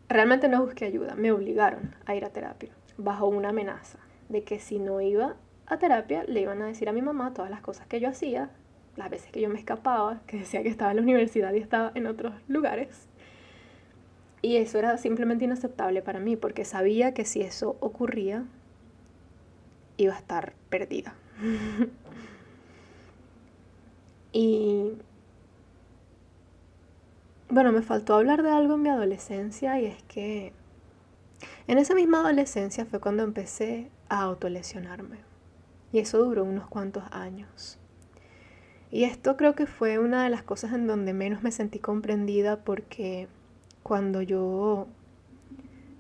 Realmente 0.09 0.49
no 0.49 0.63
busqué 0.63 0.85
ayuda, 0.85 1.15
me 1.15 1.33
obligaron 1.33 1.95
a 2.05 2.15
ir 2.15 2.25
a 2.25 2.31
terapia, 2.31 2.71
bajo 2.99 3.27
una 3.27 3.51
amenaza 3.51 3.99
de 4.29 4.45
que 4.45 4.59
si 4.59 4.79
no 4.79 5.01
iba 5.01 5.37
a 5.73 5.79
terapia 5.79 6.25
le 6.25 6.41
iban 6.41 6.63
a 6.63 6.67
decir 6.67 6.89
a 6.89 6.93
mi 6.93 7.03
mamá 7.03 7.33
todas 7.35 7.51
las 7.51 7.61
cosas 7.61 7.87
que 7.87 8.01
yo 8.01 8.09
hacía, 8.09 8.51
las 8.97 9.11
veces 9.11 9.31
que 9.31 9.41
yo 9.41 9.49
me 9.49 9.59
escapaba, 9.59 10.21
que 10.27 10.39
decía 10.39 10.63
que 10.63 10.69
estaba 10.69 10.91
en 10.91 10.99
la 10.99 11.03
universidad 11.03 11.53
y 11.55 11.59
estaba 11.59 11.93
en 11.95 12.07
otros 12.07 12.35
lugares. 12.49 13.09
Y 14.43 14.57
eso 14.57 14.79
era 14.79 14.99
simplemente 14.99 15.45
inaceptable 15.45 16.03
para 16.03 16.19
mí, 16.19 16.37
porque 16.37 16.65
sabía 16.65 17.15
que 17.15 17.25
si 17.25 17.43
eso 17.43 17.77
ocurría, 17.81 18.45
iba 19.97 20.15
a 20.15 20.19
estar 20.19 20.55
perdida. 20.69 21.15
y 24.33 24.93
bueno, 27.49 27.71
me 27.71 27.83
faltó 27.83 28.15
hablar 28.15 28.43
de 28.43 28.51
algo 28.51 28.75
en 28.75 28.83
mi 28.83 28.89
adolescencia 28.89 29.81
y 29.81 29.87
es 29.87 30.03
que 30.05 30.53
en 31.67 31.79
esa 31.79 31.95
misma 31.95 32.21
adolescencia 32.21 32.85
fue 32.85 32.99
cuando 32.99 33.23
empecé 33.23 33.91
a 34.09 34.23
autolesionarme. 34.23 35.32
Y 35.93 35.99
eso 35.99 36.19
duró 36.25 36.45
unos 36.45 36.67
cuantos 36.69 37.05
años. 37.11 37.79
Y 38.91 39.05
esto 39.05 39.37
creo 39.37 39.55
que 39.55 39.67
fue 39.67 39.99
una 39.99 40.25
de 40.25 40.31
las 40.31 40.43
cosas 40.43 40.73
en 40.73 40.87
donde 40.87 41.13
menos 41.13 41.43
me 41.43 41.51
sentí 41.51 41.79
comprendida 41.79 42.65
porque 42.65 43.29
cuando 43.83 44.23
yo 44.23 44.87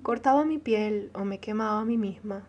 cortaba 0.02 0.44
mi 0.44 0.58
piel 0.58 1.11
o 1.14 1.25
me 1.25 1.38
quemaba 1.38 1.80
a 1.80 1.84
mí 1.84 1.96
misma, 1.96 2.42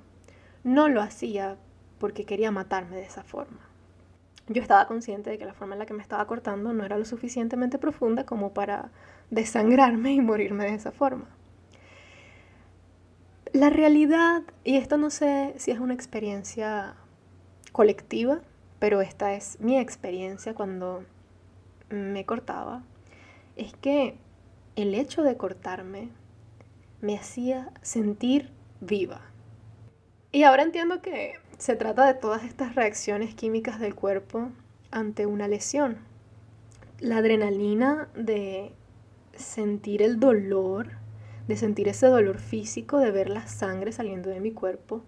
no 0.63 0.89
lo 0.89 1.01
hacía 1.01 1.57
porque 1.97 2.25
quería 2.25 2.51
matarme 2.51 2.97
de 2.97 3.03
esa 3.03 3.23
forma. 3.23 3.59
Yo 4.49 4.61
estaba 4.61 4.87
consciente 4.87 5.29
de 5.29 5.37
que 5.37 5.45
la 5.45 5.53
forma 5.53 5.75
en 5.75 5.79
la 5.79 5.85
que 5.85 5.93
me 5.93 6.01
estaba 6.01 6.27
cortando 6.27 6.73
no 6.73 6.83
era 6.83 6.97
lo 6.97 7.05
suficientemente 7.05 7.77
profunda 7.77 8.25
como 8.25 8.53
para 8.53 8.91
desangrarme 9.29 10.13
y 10.13 10.19
morirme 10.19 10.65
de 10.65 10.75
esa 10.75 10.91
forma. 10.91 11.29
La 13.53 13.69
realidad, 13.69 14.43
y 14.65 14.75
esto 14.75 14.97
no 14.97 15.09
sé 15.09 15.53
si 15.57 15.71
es 15.71 15.79
una 15.79 15.93
experiencia 15.93 16.95
colectiva, 17.73 18.39
pero 18.79 19.01
esta 19.01 19.33
es 19.33 19.59
mi 19.59 19.77
experiencia 19.77 20.53
cuando 20.53 21.03
me 21.89 22.25
cortaba, 22.25 22.83
es 23.57 23.73
que 23.73 24.15
el 24.77 24.95
hecho 24.95 25.23
de 25.23 25.35
cortarme 25.35 26.09
me 27.01 27.17
hacía 27.17 27.71
sentir 27.81 28.49
viva. 28.79 29.21
Y 30.31 30.43
ahora 30.43 30.63
entiendo 30.63 31.01
que 31.01 31.33
se 31.57 31.75
trata 31.75 32.05
de 32.05 32.13
todas 32.13 32.43
estas 32.43 32.75
reacciones 32.75 33.35
químicas 33.35 33.79
del 33.79 33.93
cuerpo 33.93 34.49
ante 34.89 35.25
una 35.25 35.47
lesión. 35.47 35.97
La 36.99 37.17
adrenalina 37.17 38.07
de 38.15 38.71
sentir 39.35 40.01
el 40.01 40.19
dolor, 40.19 40.91
de 41.47 41.57
sentir 41.57 41.87
ese 41.87 42.07
dolor 42.07 42.39
físico, 42.39 42.99
de 42.99 43.11
ver 43.11 43.29
la 43.29 43.47
sangre 43.47 43.91
saliendo 43.91 44.29
de 44.29 44.39
mi 44.39 44.51
cuerpo, 44.51 45.03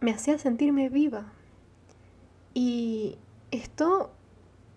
me 0.00 0.10
hacía 0.12 0.38
sentirme 0.38 0.88
viva. 0.88 1.32
Y 2.54 3.18
esto 3.50 4.10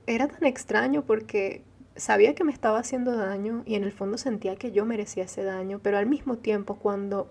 era 0.05 0.27
tan 0.27 0.45
extraño 0.45 1.03
porque 1.03 1.63
sabía 1.95 2.35
que 2.35 2.43
me 2.43 2.51
estaba 2.51 2.79
haciendo 2.79 3.15
daño 3.15 3.63
y 3.65 3.75
en 3.75 3.83
el 3.83 3.91
fondo 3.91 4.17
sentía 4.17 4.55
que 4.55 4.71
yo 4.71 4.85
merecía 4.85 5.23
ese 5.23 5.43
daño, 5.43 5.79
pero 5.81 5.97
al 5.97 6.05
mismo 6.05 6.37
tiempo 6.37 6.75
cuando 6.75 7.29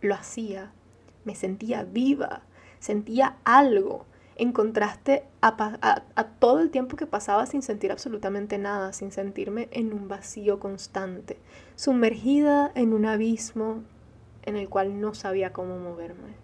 lo 0.00 0.14
hacía 0.14 0.72
me 1.24 1.34
sentía 1.34 1.84
viva, 1.84 2.42
sentía 2.78 3.36
algo, 3.44 4.06
en 4.36 4.52
contraste 4.52 5.24
a, 5.40 5.56
todo 6.40 6.60
el 6.60 6.70
tiempo 6.70 6.96
que 6.96 7.06
pasaba 7.06 7.46
sin 7.46 7.62
sentir 7.62 7.92
absolutamente 7.92 8.58
nada, 8.58 8.92
sin 8.92 9.12
sentirme 9.12 9.68
en 9.70 9.92
un 9.92 10.08
vacío 10.08 10.58
constante, 10.58 11.38
sumergida 11.76 12.72
en 12.74 12.92
un 12.92 13.06
abismo 13.06 13.82
en 14.42 14.56
el 14.56 14.68
cual 14.68 15.00
no 15.00 15.14
sabía 15.14 15.52
cómo 15.52 15.78
moverme. 15.78 16.43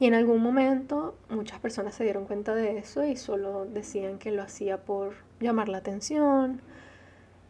Y 0.00 0.06
en 0.06 0.14
algún 0.14 0.40
momento 0.40 1.16
muchas 1.28 1.58
personas 1.58 1.94
se 1.94 2.04
dieron 2.04 2.24
cuenta 2.24 2.54
de 2.54 2.78
eso 2.78 3.04
y 3.04 3.16
solo 3.16 3.66
decían 3.66 4.18
que 4.18 4.30
lo 4.30 4.42
hacía 4.42 4.84
por 4.84 5.14
llamar 5.40 5.68
la 5.68 5.78
atención, 5.78 6.60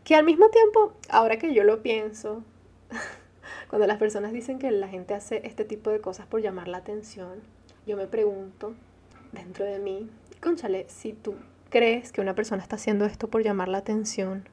que 0.04 0.14
al 0.14 0.24
mismo 0.24 0.48
tiempo, 0.48 0.94
ahora 1.10 1.36
que 1.38 1.52
yo 1.52 1.64
lo 1.64 1.82
pienso, 1.82 2.42
cuando 3.68 3.86
las 3.86 3.98
personas 3.98 4.32
dicen 4.32 4.58
que 4.58 4.70
la 4.70 4.88
gente 4.88 5.12
hace 5.12 5.46
este 5.46 5.64
tipo 5.64 5.90
de 5.90 6.00
cosas 6.00 6.26
por 6.26 6.40
llamar 6.40 6.68
la 6.68 6.78
atención, 6.78 7.42
yo 7.86 7.96
me 7.96 8.06
pregunto 8.06 8.74
dentro 9.32 9.66
de 9.66 9.78
mí, 9.78 10.08
conchale, 10.40 10.86
si 10.88 11.12
tú 11.12 11.34
crees 11.68 12.12
que 12.12 12.22
una 12.22 12.34
persona 12.34 12.62
está 12.62 12.76
haciendo 12.76 13.04
esto 13.04 13.28
por 13.28 13.42
llamar 13.42 13.68
la 13.68 13.78
atención, 13.78 14.48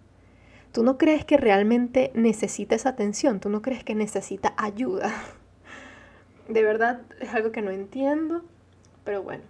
tú 0.73 0.84
no 0.84 0.97
crees 0.97 1.23
que 1.23 1.38
realmente 1.38 2.12
necesita 2.13 2.75
esa 2.75 2.89
atención, 2.89 3.39
tú 3.39 3.49
no 3.49 3.62
crees 3.62 3.86
que 3.86 3.95
necesita 3.95 4.53
ayuda. 4.58 5.13
De 6.47 6.63
verdad 6.63 7.01
es 7.19 7.34
algo 7.34 7.51
que 7.51 7.62
no 7.62 7.71
entiendo, 7.71 8.43
pero 9.03 9.23
bueno. 9.23 9.43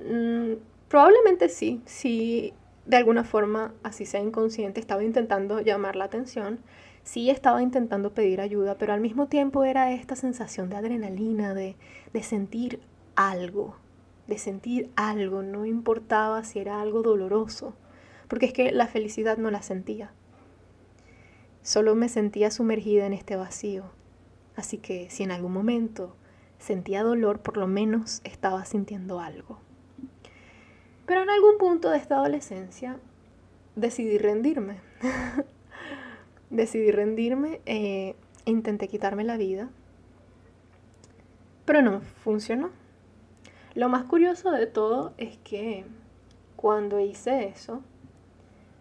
Mm, 0.00 0.54
probablemente 0.88 1.48
sí, 1.48 1.82
sí, 1.84 2.54
de 2.86 2.96
alguna 2.96 3.24
forma, 3.24 3.74
así 3.82 4.06
sea 4.06 4.20
inconsciente, 4.20 4.80
estaba 4.80 5.04
intentando 5.04 5.60
llamar 5.60 5.96
la 5.96 6.04
atención, 6.04 6.60
sí 7.02 7.30
estaba 7.30 7.62
intentando 7.62 8.14
pedir 8.14 8.40
ayuda, 8.40 8.78
pero 8.78 8.92
al 8.92 9.00
mismo 9.00 9.26
tiempo 9.26 9.64
era 9.64 9.92
esta 9.92 10.16
sensación 10.16 10.70
de 10.70 10.76
adrenalina, 10.76 11.52
de, 11.52 11.76
de 12.12 12.22
sentir 12.22 12.80
algo, 13.14 13.76
de 14.26 14.38
sentir 14.38 14.90
algo, 14.96 15.42
no 15.42 15.66
importaba 15.66 16.44
si 16.44 16.60
era 16.60 16.80
algo 16.80 17.02
doloroso, 17.02 17.74
porque 18.28 18.46
es 18.46 18.52
que 18.52 18.72
la 18.72 18.86
felicidad 18.86 19.36
no 19.36 19.50
la 19.50 19.62
sentía. 19.62 20.12
Solo 21.62 21.94
me 21.94 22.08
sentía 22.08 22.50
sumergida 22.50 23.04
en 23.04 23.12
este 23.12 23.36
vacío. 23.36 23.97
Así 24.58 24.78
que 24.78 25.08
si 25.08 25.22
en 25.22 25.30
algún 25.30 25.52
momento 25.52 26.16
sentía 26.58 27.04
dolor, 27.04 27.38
por 27.42 27.56
lo 27.56 27.68
menos 27.68 28.20
estaba 28.24 28.64
sintiendo 28.64 29.20
algo. 29.20 29.60
Pero 31.06 31.22
en 31.22 31.30
algún 31.30 31.58
punto 31.58 31.90
de 31.90 31.98
esta 31.98 32.16
adolescencia 32.16 32.98
decidí 33.76 34.18
rendirme. 34.18 34.80
decidí 36.50 36.90
rendirme 36.90 37.60
e 37.66 38.16
intenté 38.46 38.88
quitarme 38.88 39.22
la 39.22 39.36
vida, 39.36 39.70
pero 41.64 41.80
no 41.80 42.00
funcionó. 42.00 42.70
Lo 43.76 43.88
más 43.88 44.06
curioso 44.06 44.50
de 44.50 44.66
todo 44.66 45.14
es 45.18 45.38
que 45.44 45.84
cuando 46.56 46.98
hice 46.98 47.46
eso, 47.46 47.80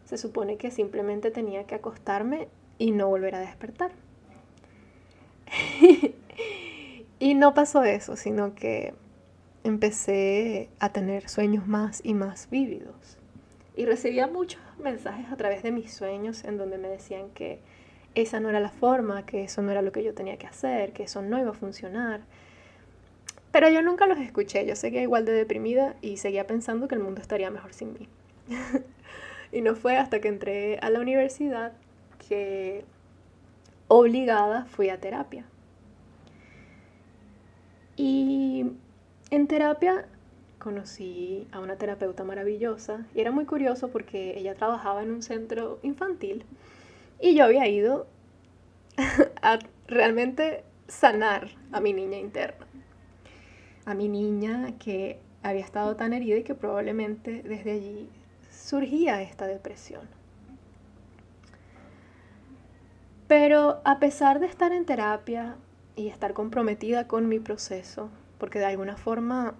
se 0.06 0.18
supone 0.18 0.58
que 0.58 0.72
simplemente 0.72 1.30
tenía 1.30 1.68
que 1.68 1.76
acostarme 1.76 2.48
y 2.80 2.90
no 2.90 3.10
volver 3.10 3.36
a 3.36 3.42
despertar. 3.42 3.92
y 7.20 7.34
no 7.34 7.54
pasó 7.54 7.84
eso, 7.84 8.16
sino 8.16 8.56
que 8.56 8.94
empecé 9.64 10.70
a 10.80 10.90
tener 10.92 11.30
sueños 11.30 11.68
más 11.68 12.02
y 12.04 12.14
más 12.14 12.50
vívidos. 12.50 13.18
Y 13.76 13.86
recibía 13.86 14.28
muchos 14.28 14.62
mensajes 14.80 15.32
a 15.32 15.38
través 15.38 15.64
de 15.64 15.72
mis 15.72 15.94
sueños 15.94 16.44
en 16.44 16.58
donde 16.58 16.78
me 16.78 16.88
decían 16.88 17.30
que 17.32 17.60
esa 18.16 18.40
no 18.40 18.50
era 18.50 18.60
la 18.60 18.70
forma, 18.70 19.26
que 19.26 19.44
eso 19.44 19.62
no 19.62 19.72
era 19.72 19.82
lo 19.82 19.92
que 19.92 20.04
yo 20.04 20.14
tenía 20.14 20.38
que 20.38 20.48
hacer, 20.48 20.94
que 20.94 21.04
eso 21.04 21.22
no 21.22 21.40
iba 21.40 21.52
a 21.52 21.54
funcionar. 21.54 22.22
Pero 23.52 23.70
yo 23.70 23.82
nunca 23.82 24.08
los 24.08 24.20
escuché, 24.20 24.66
yo 24.66 24.76
seguía 24.76 25.02
igual 25.02 25.26
de 25.26 25.34
deprimida 25.34 25.96
y 26.02 26.18
seguía 26.18 26.48
pensando 26.48 26.88
que 26.88 26.96
el 26.96 27.02
mundo 27.02 27.22
estaría 27.22 27.52
mejor 27.52 27.74
sin 27.74 27.94
mí. 27.94 28.08
y 29.52 29.62
no 29.62 29.76
fue 29.76 29.98
hasta 29.98 30.20
que 30.20 30.28
entré 30.28 30.80
a 30.82 30.90
la 30.90 31.00
universidad 31.00 31.74
que 32.28 32.86
obligada 33.88 34.66
fui 34.66 34.90
a 34.90 35.00
terapia. 35.00 35.46
Y 37.96 38.72
en 39.32 39.48
terapia 39.48 40.06
conocí 40.60 41.48
a 41.52 41.60
una 41.60 41.78
terapeuta 41.78 42.24
maravillosa 42.24 43.06
y 43.16 43.22
era 43.22 43.32
muy 43.32 43.46
curioso 43.46 43.90
porque 43.90 44.38
ella 44.38 44.56
trabajaba 44.56 45.04
en 45.04 45.12
un 45.12 45.24
centro 45.24 45.80
infantil 45.84 46.46
y 47.20 47.36
yo 47.36 47.46
había 47.46 47.68
ido 47.68 48.08
a 49.42 49.60
realmente 49.88 50.64
sanar 50.88 51.50
a 51.72 51.80
mi 51.80 51.94
niña 51.94 52.18
interna, 52.18 52.68
a 53.86 53.94
mi 53.94 54.08
niña 54.08 54.74
que 54.80 55.20
había 55.44 55.64
estado 55.64 55.96
tan 55.96 56.14
herida 56.14 56.38
y 56.38 56.44
que 56.44 56.56
probablemente 56.56 57.42
desde 57.44 57.72
allí 57.72 58.10
surgía 58.52 59.22
esta 59.22 59.48
depresión. 59.48 60.17
Pero 63.28 63.82
a 63.84 64.00
pesar 64.00 64.40
de 64.40 64.46
estar 64.46 64.72
en 64.72 64.86
terapia 64.86 65.56
y 65.96 66.08
estar 66.08 66.34
comprometida 66.34 67.08
con 67.08 67.28
mi 67.28 67.40
proceso, 67.40 68.10
porque 68.38 68.60
de 68.60 68.66
alguna 68.66 68.96
forma 68.96 69.56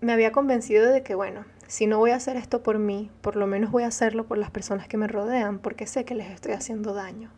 me 0.00 0.12
había 0.12 0.32
convencido 0.32 0.90
de 0.90 1.02
que, 1.02 1.14
bueno, 1.14 1.44
si 1.66 1.86
no 1.86 1.98
voy 1.98 2.10
a 2.10 2.16
hacer 2.16 2.36
esto 2.36 2.62
por 2.62 2.78
mí, 2.78 3.10
por 3.20 3.36
lo 3.36 3.46
menos 3.46 3.70
voy 3.70 3.84
a 3.84 3.88
hacerlo 3.88 4.26
por 4.26 4.38
las 4.38 4.50
personas 4.50 4.88
que 4.88 4.96
me 4.96 5.06
rodean, 5.06 5.58
porque 5.58 5.86
sé 5.86 6.04
que 6.04 6.14
les 6.14 6.30
estoy 6.30 6.52
haciendo 6.52 6.94
daño. 6.94 7.30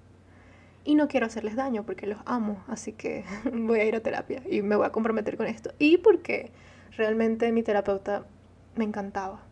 Y 0.85 0.96
no 0.96 1.06
quiero 1.06 1.26
hacerles 1.26 1.54
daño 1.54 1.85
porque 1.85 2.06
los 2.06 2.18
amo, 2.24 2.64
así 2.66 2.92
que 2.92 3.24
voy 3.52 3.80
a 3.80 3.85
ir 3.85 3.94
a 3.94 4.00
terapia 4.00 4.42
y 4.50 4.62
me 4.62 4.74
voy 4.74 4.87
a 4.87 4.90
comprometer 4.90 5.37
con 5.37 5.46
esto. 5.46 5.72
Y 5.78 5.98
porque 5.98 6.50
realmente 6.96 7.52
mi 7.52 7.62
terapeuta 7.62 8.24
me 8.74 8.85
encantaba. 8.85 9.42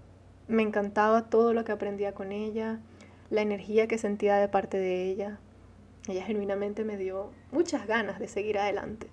Me 0.48 0.62
encantaba 0.62 1.28
todo 1.28 1.52
lo 1.52 1.62
que 1.62 1.72
aprendía 1.72 2.12
con 2.12 2.33
ella, 2.33 2.80
la 3.28 3.42
energía 3.42 3.87
que 3.87 3.98
sentía 3.98 4.37
de 4.37 4.48
parte 4.48 4.78
de 4.78 5.04
ella. 5.04 5.38
Ella 6.11 6.25
genuinamente 6.25 6.85
me 6.85 6.96
dio 6.96 7.31
muchas 7.53 7.87
ganas 7.87 8.18
de 8.18 8.29
seguir 8.29 8.59
adelante. 8.59 9.09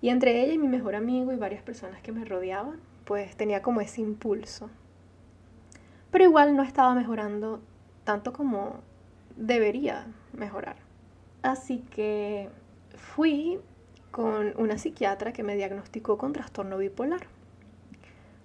Y 0.00 0.10
entre 0.10 0.42
ella 0.42 0.52
y 0.52 0.58
mi 0.58 0.68
mejor 0.68 0.96
amigo 0.96 1.32
y 1.32 1.36
varias 1.36 1.62
personas 1.62 2.02
que 2.02 2.12
me 2.12 2.24
rodeaban, 2.24 2.80
pues 3.04 3.36
tenía 3.36 3.62
como 3.62 3.80
ese 3.80 4.00
impulso. 4.00 4.68
Pero 6.10 6.24
igual 6.24 6.56
no 6.56 6.62
estaba 6.62 6.94
mejorando 6.94 7.60
tanto 8.04 8.32
como 8.32 8.80
debería 9.36 10.06
mejorar. 10.32 10.76
Así 11.42 11.78
que 11.90 12.50
fui 12.96 13.60
con 14.10 14.54
una 14.56 14.78
psiquiatra 14.78 15.32
que 15.32 15.42
me 15.42 15.56
diagnosticó 15.56 16.18
con 16.18 16.32
trastorno 16.32 16.78
bipolar. 16.78 17.26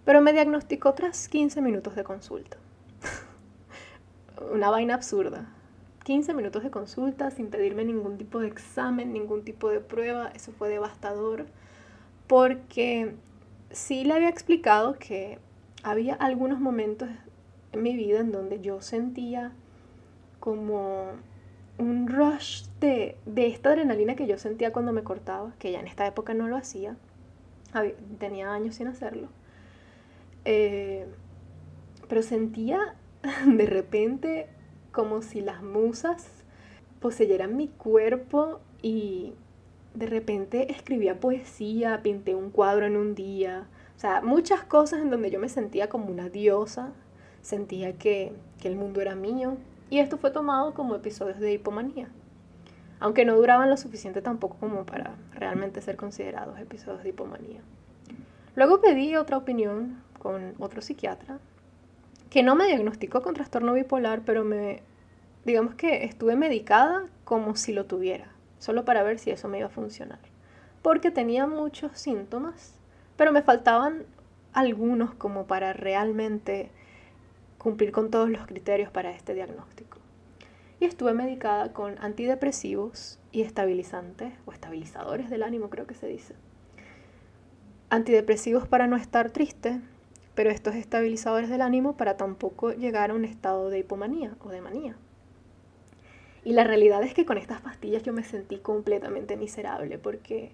Pero 0.06 0.22
me 0.22 0.34
diagnosticó 0.34 0.94
tras 0.94 1.28
15 1.28 1.62
minutos 1.62 1.96
de 1.96 2.04
consulta. 2.04 2.58
una 4.52 4.70
vaina 4.70 4.96
absurda. 4.96 5.48
15 6.10 6.34
minutos 6.34 6.64
de 6.64 6.72
consulta 6.72 7.30
sin 7.30 7.52
pedirme 7.52 7.86
ningún 7.86 8.18
tipo 8.18 8.40
de 8.40 8.48
examen, 8.48 9.14
ningún 9.14 9.44
tipo 9.44 9.70
de 9.70 9.80
prueba. 9.80 10.32
Eso 10.34 10.52
fue 10.52 10.68
devastador 10.68 11.46
porque 12.26 13.14
sí 13.70 14.04
le 14.04 14.16
había 14.16 14.30
explicado 14.30 14.98
que 14.98 15.38
había 15.84 16.16
algunos 16.16 16.60
momentos 16.60 17.10
en 17.74 17.84
mi 17.84 17.96
vida 17.96 18.22
en 18.22 18.32
donde 18.32 18.60
yo 18.60 18.82
sentía 18.82 19.52
como 20.40 21.12
un 21.78 22.08
rush 22.08 22.64
de, 22.80 23.16
esta 23.36 23.70
adrenalina 23.70 24.16
que 24.16 24.26
yo 24.26 24.40
sentía 24.40 24.74
cuando 24.74 24.92
me 24.92 25.04
cortaba, 25.04 25.54
que 25.60 25.72
ya 25.72 25.80
en 25.80 25.86
esta 25.86 26.08
época 26.08 26.34
no 26.34 26.48
lo 26.48 26.58
hacía, 26.58 26.98
tenía 28.18 28.52
años 28.52 28.78
sin 28.78 28.88
hacerlo, 28.88 29.28
eh, 30.44 31.06
pero 32.08 32.24
sentía 32.24 32.96
de 33.46 33.66
repente 33.68 34.50
como 34.92 35.22
si 35.22 35.42
las 35.42 35.64
musas 35.64 36.28
poseyeran 37.00 37.56
mi 37.56 37.68
cuerpo 37.68 38.60
y 38.82 39.34
de 39.94 40.06
repente 40.06 40.72
escribía 40.72 41.20
poesía, 41.20 42.02
pinté 42.04 42.36
un 42.36 42.52
cuadro 42.52 42.86
en 42.86 42.98
un 42.98 43.16
día, 43.16 43.68
o 43.96 44.00
sea, 44.00 44.22
muchas 44.22 44.64
cosas 44.64 45.02
en 45.02 45.10
donde 45.10 45.32
yo 45.32 45.40
me 45.40 45.50
sentía 45.50 45.90
como 45.90 46.06
una 46.06 46.30
diosa, 46.30 46.94
sentía 47.42 47.98
que, 47.98 48.34
que 48.62 48.68
el 48.68 48.76
mundo 48.76 49.02
era 49.02 49.16
mío, 49.16 49.58
y 49.90 50.00
esto 50.00 50.18
fue 50.18 50.32
tomado 50.32 50.74
como 50.74 50.96
episodios 50.96 51.40
de 51.40 51.54
hipomanía, 51.54 52.10
aunque 53.00 53.26
no 53.26 53.36
duraban 53.36 53.70
lo 53.70 53.78
suficiente 53.78 54.22
tampoco 54.22 54.58
como 54.60 54.86
para 54.86 55.16
realmente 55.34 55.82
ser 55.82 55.96
considerados 55.96 56.60
episodios 56.60 57.04
de 57.04 57.10
hipomanía. 57.10 57.62
Luego 58.56 58.82
pedí 58.82 59.16
otra 59.16 59.38
opinión 59.38 60.02
con 60.20 60.54
otro 60.60 60.82
psiquiatra, 60.82 61.40
que 62.30 62.44
no 62.44 62.56
me 62.56 62.68
diagnosticó 62.68 63.22
con 63.22 63.34
trastorno 63.34 63.74
bipolar, 63.74 64.22
pero 64.24 64.44
me, 64.44 64.82
digamos 65.46 65.76
que 65.76 66.04
estuve 66.06 66.36
medicada 66.36 67.08
como 67.24 67.56
si 67.56 67.74
lo 67.74 67.86
tuviera, 67.86 68.28
solo 68.60 68.86
para 68.86 69.04
ver 69.04 69.20
si 69.20 69.32
eso 69.32 69.48
me 69.48 69.60
iba 69.60 69.68
a 69.68 69.72
funcionar. 69.72 70.20
Porque 70.82 71.12
tenía 71.12 71.48
muchos 71.48 71.98
síntomas, 71.98 72.76
pero 73.18 73.32
me 73.32 73.42
faltaban 73.42 74.04
algunos 74.54 75.14
como 75.14 75.46
para 75.46 75.74
realmente 75.74 76.70
cumplir 77.58 77.92
con 77.92 78.10
todos 78.10 78.30
los 78.30 78.46
criterios 78.46 78.92
para 78.92 79.12
este 79.12 79.34
diagnóstico. 79.34 79.98
Y 80.80 80.86
estuve 80.86 81.14
medicada 81.14 81.74
con 81.74 81.98
antidepresivos 82.00 83.20
y 83.32 83.42
estabilizantes, 83.42 84.34
o 84.46 84.54
estabilizadores 84.54 85.30
del 85.30 85.44
ánimo 85.44 85.70
creo 85.70 85.86
que 85.86 85.94
se 85.94 86.08
dice. 86.08 86.36
Antidepresivos 87.90 88.68
para 88.68 88.88
no 88.88 88.96
estar 88.96 89.32
triste, 89.32 89.82
pero 90.40 90.52
estos 90.52 90.76
estabilizadores 90.76 91.50
del 91.50 91.60
ánimo 91.60 91.98
para 91.98 92.16
tampoco 92.16 92.72
llegar 92.72 93.12
a 93.12 93.14
un 93.14 93.26
estado 93.26 93.70
de 93.70 93.80
hipomanía 93.80 94.38
o 94.40 94.48
de 94.48 94.62
manía. 94.62 94.96
Y 96.46 96.54
la 96.54 96.64
realidad 96.64 97.04
es 97.04 97.14
que 97.14 97.26
con 97.26 97.38
estas 97.38 97.60
pastillas 97.60 98.04
yo 98.04 98.14
me 98.14 98.24
sentí 98.24 98.58
completamente 98.58 99.36
miserable 99.36 99.98
porque 99.98 100.54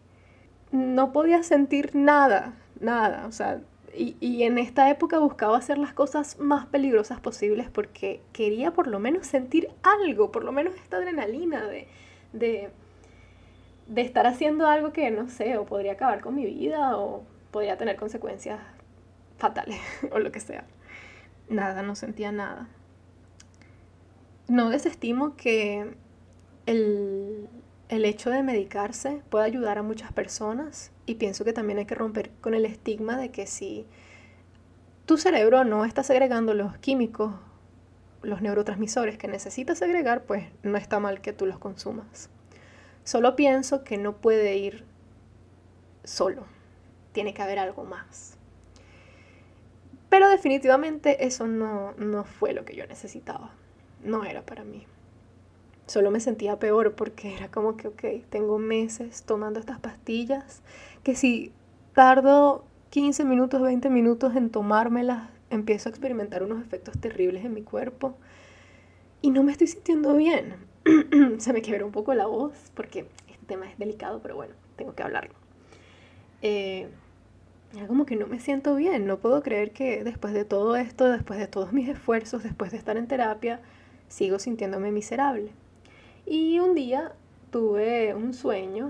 no 0.72 1.14
podía 1.14 1.44
sentir 1.44 1.94
nada, 1.94 2.56
nada. 2.80 3.28
O 3.28 3.32
sea, 3.32 3.62
y, 3.96 4.42
en 4.42 4.58
esta 4.58 4.90
época 4.90 5.20
buscaba 5.20 5.56
hacer 5.56 5.78
las 5.78 5.94
cosas 5.94 6.40
más 6.40 6.66
peligrosas 6.66 7.20
posibles 7.20 7.70
porque 7.70 8.22
quería 8.34 8.72
por 8.72 8.88
lo 8.88 8.98
menos 8.98 9.28
sentir 9.28 9.70
algo, 9.84 10.32
por 10.32 10.44
lo 10.44 10.52
menos 10.52 10.74
esta 10.78 10.98
adrenalina 10.98 11.64
de, 11.68 11.88
de, 12.34 12.72
de 13.86 14.02
estar 14.02 14.26
haciendo 14.26 14.66
algo 14.66 14.92
que 14.94 15.12
no 15.12 15.30
sé, 15.30 15.60
o 15.60 15.68
podría 15.68 15.92
acabar 15.92 16.22
con 16.22 16.34
mi 16.34 16.48
vida 16.48 16.98
o 16.98 17.22
podría 17.52 17.78
tener 17.78 17.98
consecuencias 17.98 18.60
fatales 19.38 19.80
o 20.12 20.20
lo 20.20 20.32
que 20.32 20.40
sea. 20.40 20.66
Nada, 21.50 21.82
no 21.84 21.96
sentía 21.96 22.32
nada. 22.32 22.68
No 24.48 24.70
desestimo 24.70 25.36
que 25.36 25.96
el, 26.66 27.50
el 27.90 28.06
hecho 28.06 28.30
de 28.30 28.44
medicarse 28.44 29.22
puede 29.30 29.46
ayudar 29.46 29.78
a 29.78 29.84
muchas 29.84 30.12
personas 30.12 30.92
y 31.06 31.16
pienso 31.16 31.46
que 31.46 31.54
también 31.54 31.80
hay 31.80 31.86
que 31.86 31.96
romper 31.96 32.32
con 32.42 32.54
el 32.54 32.66
estigma 32.66 33.18
de 33.18 33.32
que 33.32 33.48
si 33.48 33.86
tu 35.06 35.18
cerebro 35.18 35.64
no 35.64 35.86
está 35.86 36.04
segregando 36.04 36.54
los 36.54 36.78
químicos, 36.78 37.34
los 38.24 38.42
neurotransmisores 38.42 39.18
que 39.18 39.28
necesitas 39.28 39.78
segregar, 39.78 40.24
pues 40.24 40.46
no 40.64 40.78
está 40.78 41.00
mal 41.00 41.22
que 41.22 41.32
tú 41.32 41.46
los 41.46 41.60
consumas. 41.60 42.30
Solo 43.04 43.36
pienso 43.36 43.84
que 43.84 43.98
no 44.00 44.18
puede 44.18 44.58
ir 44.58 44.84
solo, 46.04 46.46
tiene 47.12 47.36
que 47.36 47.44
haber 47.44 47.60
algo 47.60 47.84
más. 47.84 48.35
Pero 50.10 50.30
definitivamente 50.30 51.26
eso 51.26 51.48
no, 51.48 51.94
no 51.98 52.24
fue 52.24 52.54
lo 52.54 52.66
que 52.66 52.76
yo 52.76 52.86
necesitaba, 52.88 53.52
no 54.04 54.24
era 54.24 54.46
para 54.46 54.64
mí 54.64 54.86
solo 55.88 56.12
me 56.12 56.20
sentía 56.20 56.60
peor 56.60 56.94
porque 56.96 57.36
era 57.36 57.50
como 57.50 57.78
que, 57.78 57.88
ok, 57.88 58.04
tengo 58.30 58.58
meses 58.58 59.24
tomando 59.24 59.60
estas 59.60 59.80
pastillas, 59.80 60.62
que 61.04 61.16
si 61.16 61.52
tardo 61.94 62.66
15 62.90 63.26
minutos, 63.26 63.62
20 63.62 63.90
minutos 63.90 64.36
en 64.36 64.50
tomármelas, 64.50 65.30
empiezo 65.50 65.90
a 65.90 65.92
experimentar 65.92 66.44
unos 66.44 66.62
efectos 66.62 66.98
terribles 67.00 67.46
en 67.46 67.54
mi 67.54 67.62
cuerpo 67.62 68.18
y 69.22 69.30
no 69.30 69.44
me 69.44 69.52
estoy 69.52 69.68
sintiendo 69.68 70.16
bien. 70.16 70.56
Se 71.40 71.54
me 71.54 71.62
quebró 71.62 71.86
un 71.86 71.92
poco 71.92 72.14
la 72.14 72.26
voz 72.26 72.54
porque 72.74 73.08
este 73.28 73.46
tema 73.46 73.70
es 73.70 73.78
delicado, 73.78 74.22
pero 74.22 74.36
bueno, 74.36 74.56
tengo 74.76 74.96
que 74.96 75.04
hablarlo. 75.04 75.34
Eh, 76.42 76.90
como 77.88 78.06
que 78.06 78.16
no 78.16 78.28
me 78.28 78.40
siento 78.40 78.76
bien, 78.76 79.06
no 79.06 79.18
puedo 79.20 79.44
creer 79.44 79.72
que 79.72 80.04
después 80.04 80.34
de 80.34 80.46
todo 80.46 80.76
esto, 80.76 81.10
después 81.10 81.40
de 81.40 81.48
todos 81.48 81.74
mis 81.74 81.90
esfuerzos, 81.90 82.44
después 82.44 82.72
de 82.72 82.78
estar 82.78 82.98
en 82.98 83.08
terapia, 83.08 83.60
sigo 84.08 84.40
sintiéndome 84.40 84.92
miserable. 84.92 85.52
Y 86.26 86.60
un 86.60 86.76
día 86.76 87.14
tuve 87.52 88.14
un 88.16 88.34
sueño, 88.34 88.90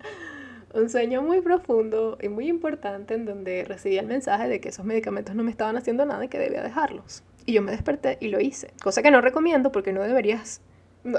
un 0.74 0.88
sueño 0.88 1.22
muy 1.22 1.40
profundo 1.40 2.18
y 2.20 2.28
muy 2.28 2.48
importante 2.48 3.14
en 3.14 3.24
donde 3.24 3.64
recibí 3.64 3.98
el 3.98 4.06
mensaje 4.06 4.48
de 4.48 4.60
que 4.60 4.70
esos 4.70 4.84
medicamentos 4.84 5.34
no 5.34 5.42
me 5.42 5.50
estaban 5.50 5.76
haciendo 5.76 6.04
nada 6.04 6.24
y 6.24 6.28
que 6.28 6.38
debía 6.38 6.62
dejarlos. 6.62 7.22
Y 7.44 7.54
yo 7.54 7.62
me 7.62 7.72
desperté 7.72 8.18
y 8.20 8.28
lo 8.28 8.40
hice, 8.40 8.72
cosa 8.82 9.02
que 9.02 9.10
no 9.10 9.20
recomiendo 9.20 9.72
porque 9.72 9.92
no 9.92 10.02
deberías, 10.02 10.60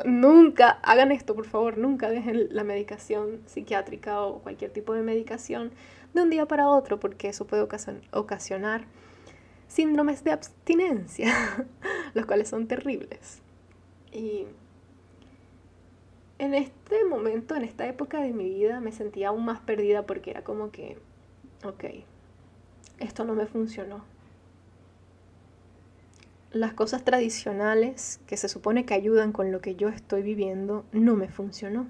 nunca 0.06 0.80
hagan 0.84 1.12
esto, 1.12 1.36
por 1.36 1.46
favor, 1.46 1.78
nunca 1.78 2.10
dejen 2.10 2.48
la 2.52 2.64
medicación 2.64 3.42
psiquiátrica 3.46 4.22
o 4.22 4.40
cualquier 4.40 4.72
tipo 4.72 4.94
de 4.94 5.02
medicación 5.02 5.72
de 6.14 6.22
un 6.22 6.30
día 6.30 6.46
para 6.48 6.70
otro 6.70 7.00
porque 7.00 7.30
eso 7.30 7.46
puede 7.46 7.68
ocasionar 8.12 8.86
síndromes 9.68 10.24
de 10.24 10.32
abstinencia, 10.32 11.34
los 12.14 12.26
cuales 12.26 12.48
son 12.50 12.68
terribles. 12.68 13.42
Y 14.12 14.46
en 16.38 16.54
este 16.54 17.04
momento, 17.06 17.56
en 17.56 17.64
esta 17.64 17.88
época 17.88 18.22
de 18.22 18.34
mi 18.34 18.50
vida, 18.50 18.80
me 18.80 18.92
sentía 18.92 19.30
aún 19.30 19.46
más 19.46 19.60
perdida 19.62 20.06
porque 20.06 20.32
era 20.32 20.44
como 20.44 20.72
que, 20.72 21.00
ok, 21.64 21.86
esto 23.00 23.24
no 23.24 23.34
me 23.34 23.48
funcionó. 23.48 24.06
Las 26.52 26.74
cosas 26.74 27.04
tradicionales 27.04 28.20
que 28.28 28.38
se 28.38 28.48
supone 28.48 28.86
que 28.86 28.94
ayudan 28.94 29.32
con 29.32 29.52
lo 29.52 29.60
que 29.60 29.76
yo 29.76 29.90
estoy 29.90 30.22
viviendo 30.22 30.86
no 30.92 31.16
me 31.16 31.30
funcionó. 31.30 31.88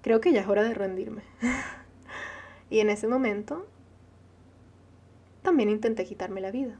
Creo 0.00 0.20
que 0.20 0.32
ya 0.32 0.42
es 0.42 0.46
hora 0.46 0.62
de 0.62 0.74
rendirme. 0.74 1.22
y 2.72 2.80
en 2.80 2.88
ese 2.88 3.06
momento 3.06 3.66
también 5.42 5.68
intenté 5.68 6.06
quitarme 6.06 6.40
la 6.40 6.50
vida. 6.50 6.78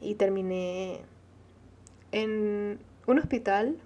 Y 0.00 0.14
terminé 0.14 1.02
en 2.12 2.80
un 3.06 3.18
hospital 3.18 3.76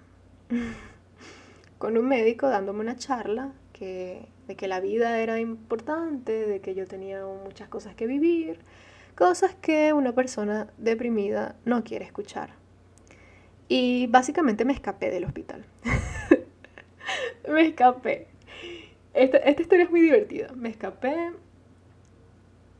con 1.79 1.97
un 1.97 2.07
médico 2.07 2.47
dándome 2.47 2.79
una 2.79 2.95
charla 2.95 3.51
que, 3.73 4.25
de 4.47 4.55
que 4.55 4.69
la 4.69 4.79
vida 4.79 5.19
era 5.19 5.41
importante, 5.41 6.47
de 6.47 6.61
que 6.61 6.75
yo 6.75 6.87
tenía 6.87 7.25
muchas 7.25 7.67
cosas 7.67 7.93
que 7.93 8.07
vivir, 8.07 8.59
cosas 9.15 9.53
que 9.53 9.91
una 9.91 10.13
persona 10.13 10.69
deprimida 10.77 11.57
no 11.65 11.83
quiere 11.83 12.05
escuchar. 12.05 12.51
Y 13.67 14.07
básicamente 14.07 14.63
me 14.63 14.71
escapé 14.71 15.11
del 15.11 15.25
hospital. 15.25 15.65
me 17.49 17.67
escapé. 17.67 18.29
Esta, 19.15 19.37
esta 19.37 19.61
historia 19.61 19.85
es 19.85 19.91
muy 19.91 20.01
divertida. 20.01 20.49
Me 20.55 20.69
escapé, 20.69 21.31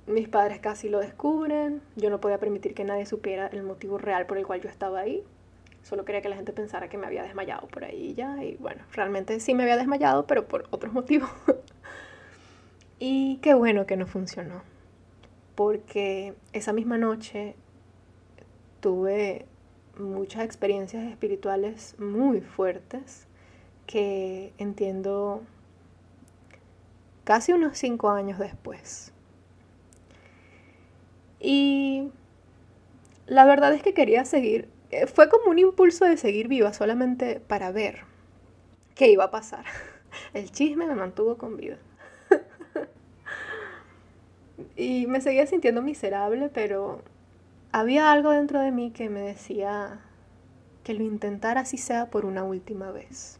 mis 0.05 0.27
padres 0.27 0.59
casi 0.59 0.89
lo 0.89 0.99
descubren, 0.99 1.81
yo 1.95 2.09
no 2.09 2.19
podía 2.19 2.37
permitir 2.39 2.73
que 2.73 2.83
nadie 2.83 3.05
supiera 3.05 3.47
el 3.47 3.63
motivo 3.63 3.97
real 3.97 4.25
por 4.25 4.37
el 4.37 4.45
cual 4.45 4.61
yo 4.61 4.69
estaba 4.69 4.99
ahí. 4.99 5.23
Solo 5.81 6.03
quería 6.03 6.21
que 6.21 6.29
la 6.29 6.35
gente 6.35 6.51
pensara 6.51 6.89
que 6.89 6.97
me 6.97 7.07
había 7.07 7.23
desmayado 7.23 7.67
por 7.67 7.85
ahí 7.85 8.13
ya. 8.15 8.43
Y 8.43 8.57
bueno, 8.57 8.83
realmente 8.91 9.39
sí 9.39 9.53
me 9.53 9.63
había 9.63 9.77
desmayado, 9.77 10.27
pero 10.27 10.47
por 10.47 10.67
otros 10.71 10.93
motivos. 10.93 11.29
y 12.99 13.37
qué 13.37 13.53
bueno 13.53 13.85
que 13.85 13.95
no 13.95 14.05
funcionó. 14.05 14.61
Porque 15.55 16.33
esa 16.53 16.73
misma 16.73 16.97
noche 16.97 17.55
tuve 18.81 19.45
muchas 19.97 20.43
experiencias 20.43 21.09
espirituales 21.09 21.95
muy 21.97 22.41
fuertes 22.41 23.27
que 23.87 24.53
entiendo 24.57 25.41
casi 27.25 27.51
unos 27.51 27.77
cinco 27.77 28.09
años 28.09 28.39
después. 28.39 29.11
Y 31.41 32.09
la 33.27 33.45
verdad 33.45 33.73
es 33.73 33.83
que 33.83 33.93
quería 33.93 34.23
seguir 34.23 34.69
eh, 34.91 35.07
fue 35.07 35.29
como 35.29 35.49
un 35.49 35.59
impulso 35.59 36.05
de 36.05 36.15
seguir 36.15 36.47
viva 36.47 36.71
solamente 36.71 37.39
para 37.39 37.71
ver 37.71 38.03
qué 38.93 39.09
iba 39.09 39.25
a 39.25 39.31
pasar. 39.31 39.65
El 40.33 40.51
chisme 40.51 40.85
me 40.85 40.95
mantuvo 40.95 41.37
con 41.37 41.57
vida. 41.57 41.77
y 44.77 45.07
me 45.07 45.21
seguía 45.21 45.47
sintiendo 45.47 45.81
miserable, 45.81 46.49
pero 46.53 47.01
había 47.71 48.11
algo 48.11 48.29
dentro 48.29 48.61
de 48.61 48.71
mí 48.71 48.91
que 48.91 49.09
me 49.09 49.21
decía 49.21 49.99
que 50.83 50.93
lo 50.93 51.03
intentara 51.03 51.61
así 51.61 51.77
sea 51.77 52.09
por 52.09 52.25
una 52.25 52.43
última 52.43 52.91
vez. 52.91 53.39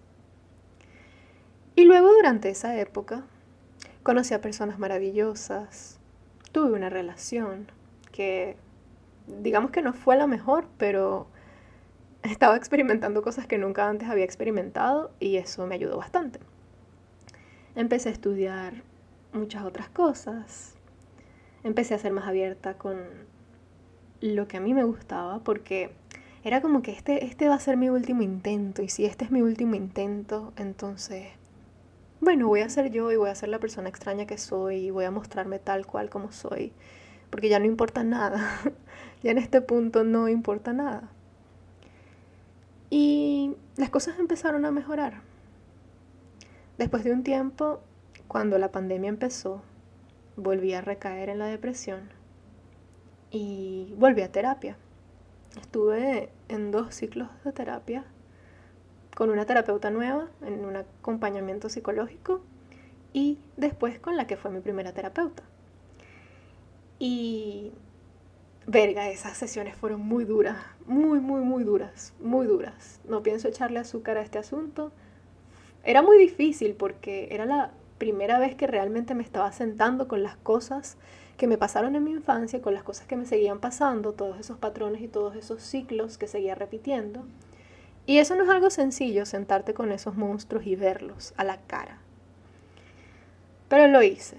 Y 1.76 1.86
luego 1.86 2.12
durante 2.12 2.50
esa 2.50 2.78
época 2.78 3.24
conocí 4.06 4.36
a 4.36 4.40
personas 4.40 4.78
maravillosas, 4.78 6.00
tuve 6.52 6.74
una 6.74 6.92
relación 6.92 7.72
que 8.12 8.56
digamos 9.26 9.72
que 9.72 9.82
no 9.82 9.94
fue 9.94 10.16
la 10.16 10.28
mejor, 10.28 10.68
pero 10.78 11.26
estaba 12.22 12.56
experimentando 12.56 13.24
cosas 13.24 13.48
que 13.48 13.58
nunca 13.58 13.90
antes 13.90 14.08
había 14.08 14.24
experimentado 14.24 15.10
y 15.20 15.38
eso 15.38 15.66
me 15.66 15.74
ayudó 15.74 15.98
bastante. 15.98 16.40
Empecé 17.76 18.10
a 18.10 18.12
estudiar 18.12 18.84
muchas 19.34 19.64
otras 19.64 19.90
cosas. 19.90 20.76
Empecé 21.64 21.96
a 21.96 21.98
ser 21.98 22.12
más 22.12 22.28
abierta 22.28 22.76
con 22.76 23.00
lo 24.22 24.48
que 24.48 24.58
a 24.58 24.62
mí 24.62 24.76
me 24.76 24.84
gustaba 24.84 25.40
porque 25.40 25.90
era 26.44 26.62
como 26.62 26.84
que 26.84 26.92
este, 26.92 27.26
este 27.26 27.50
va 27.50 27.56
a 27.56 27.60
ser 27.60 27.76
mi 27.76 27.90
último 27.90 28.22
intento 28.22 28.84
y 28.84 28.90
si 28.90 29.06
este 29.06 29.26
es 29.26 29.32
mi 29.32 29.42
último 29.42 29.74
intento, 29.74 30.54
entonces, 30.58 31.30
bueno, 32.22 32.48
voy 32.48 32.62
a 32.62 32.70
ser 32.70 32.92
yo 32.92 33.12
y 33.12 33.16
voy 33.16 33.30
a 33.30 33.36
ser 33.36 33.50
la 33.50 33.60
persona 33.60 33.90
extraña 33.90 34.26
que 34.26 34.38
soy 34.38 34.88
y 34.88 34.92
voy 34.92 35.06
a 35.06 35.12
mostrarme 35.12 35.60
tal 35.60 35.86
cual 35.86 36.10
como 36.10 36.32
soy 36.32 36.74
porque 37.36 37.50
ya 37.50 37.60
no 37.60 37.66
importa 37.66 38.02
nada. 38.04 38.62
ya 39.24 39.32
en 39.32 39.38
este 39.38 39.60
punto 39.60 40.06
no 40.06 40.30
importa 40.30 40.72
nada. 40.72 41.10
Y 42.90 43.58
las 43.76 43.90
cosas 43.90 44.20
empezaron 44.20 44.64
a 44.64 44.72
mejorar. 44.72 45.22
Después 46.78 47.04
de 47.04 47.12
un 47.12 47.24
tiempo, 47.24 47.82
cuando 48.30 48.58
la 48.58 48.72
pandemia 48.72 49.10
empezó, 49.10 49.62
volví 50.38 50.74
a 50.74 50.80
recaer 50.80 51.28
en 51.28 51.40
la 51.40 51.48
depresión 51.48 52.10
y 53.32 53.94
volví 53.98 54.22
a 54.22 54.32
terapia. 54.32 54.78
Estuve 55.60 56.30
en 56.48 56.72
dos 56.72 56.96
ciclos 56.96 57.28
de 57.44 57.52
terapia 57.52 58.06
con 59.16 59.32
una 59.32 59.46
terapeuta 59.46 59.90
nueva, 59.90 60.28
en 60.46 60.66
un 60.66 60.76
acompañamiento 60.76 61.70
psicológico 61.70 62.42
y 63.14 63.40
después 63.58 63.98
con 63.98 64.18
la 64.18 64.28
que 64.28 64.38
fue 64.38 64.52
mi 64.52 64.60
primera 64.60 64.92
terapeuta. 64.92 65.42
Y 67.00 67.72
verga, 68.68 69.10
esas 69.10 69.38
sesiones 69.38 69.76
fueron 69.76 70.02
muy 70.02 70.26
duras, 70.26 70.58
muy, 70.86 71.20
muy, 71.20 71.42
muy 71.42 71.64
duras, 71.64 72.14
muy 72.20 72.46
duras. 72.46 73.00
No 73.08 73.24
pienso 73.24 73.48
echarle 73.48 73.80
azúcar 73.80 74.18
a 74.18 74.22
este 74.22 74.38
asunto. 74.38 74.92
Era 75.84 76.02
muy 76.02 76.18
difícil 76.18 76.74
porque 76.74 77.30
era 77.32 77.46
la 77.46 77.72
primera 77.98 78.38
vez 78.38 78.56
que 78.56 78.68
realmente 78.68 79.16
me 79.16 79.24
estaba 79.24 79.52
sentando 79.54 80.10
con 80.10 80.22
las 80.24 80.36
cosas 80.36 80.98
que 81.38 81.48
me 81.48 81.58
pasaron 81.58 81.96
en 81.96 82.04
mi 82.04 82.12
infancia, 82.12 82.62
con 82.62 82.74
las 82.74 82.84
cosas 82.84 83.08
que 83.08 83.16
me 83.16 83.26
seguían 83.26 83.60
pasando, 83.60 84.14
todos 84.14 84.40
esos 84.40 84.58
patrones 84.58 85.02
y 85.02 85.08
todos 85.08 85.36
esos 85.36 85.62
ciclos 85.62 86.18
que 86.18 86.28
seguía 86.28 86.56
repitiendo. 86.56 87.26
Y 88.06 88.20
eso 88.20 88.36
no 88.36 88.44
es 88.44 88.50
algo 88.50 88.70
sencillo, 88.70 89.26
sentarte 89.26 89.74
con 89.74 89.92
esos 89.92 90.16
monstruos 90.16 90.66
y 90.68 90.76
verlos 90.76 91.34
a 91.38 91.44
la 91.44 91.58
cara. 91.62 92.00
Pero 93.68 93.88
lo 93.88 94.04
hice 94.04 94.38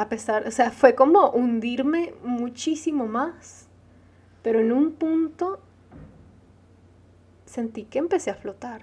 a 0.00 0.08
pesar, 0.08 0.48
o 0.48 0.50
sea, 0.50 0.70
fue 0.70 0.94
como 0.94 1.28
hundirme 1.28 2.14
muchísimo 2.24 3.06
más, 3.06 3.68
pero 4.42 4.58
en 4.60 4.72
un 4.72 4.92
punto 4.92 5.60
sentí 7.44 7.84
que 7.84 7.98
empecé 7.98 8.30
a 8.30 8.34
flotar 8.34 8.80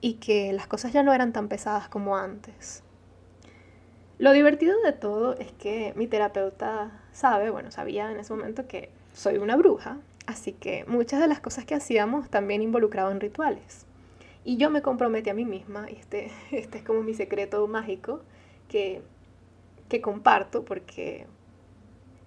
y 0.00 0.14
que 0.14 0.54
las 0.54 0.66
cosas 0.66 0.94
ya 0.94 1.02
no 1.02 1.12
eran 1.12 1.34
tan 1.34 1.48
pesadas 1.48 1.90
como 1.90 2.16
antes. 2.16 2.82
Lo 4.16 4.32
divertido 4.32 4.74
de 4.80 4.94
todo 4.94 5.36
es 5.36 5.52
que 5.52 5.92
mi 5.96 6.06
terapeuta 6.06 7.02
sabe, 7.12 7.50
bueno, 7.50 7.70
sabía 7.70 8.10
en 8.10 8.20
ese 8.20 8.32
momento 8.32 8.66
que 8.66 8.88
soy 9.12 9.36
una 9.36 9.56
bruja, 9.56 9.98
así 10.30 10.52
que 10.52 10.84
muchas 10.86 11.20
de 11.20 11.28
las 11.28 11.40
cosas 11.40 11.64
que 11.64 11.74
hacíamos 11.74 12.30
también 12.30 12.62
involucraban 12.62 13.20
rituales. 13.20 13.86
Y 14.44 14.56
yo 14.56 14.70
me 14.70 14.82
comprometí 14.82 15.30
a 15.30 15.34
mí 15.34 15.44
misma, 15.44 15.90
y 15.90 15.96
este, 15.96 16.30
este 16.50 16.78
es 16.78 16.84
como 16.84 17.02
mi 17.02 17.14
secreto 17.14 17.66
mágico, 17.66 18.22
que 18.68 19.02
que 19.90 20.00
comparto 20.00 20.64
porque 20.64 21.26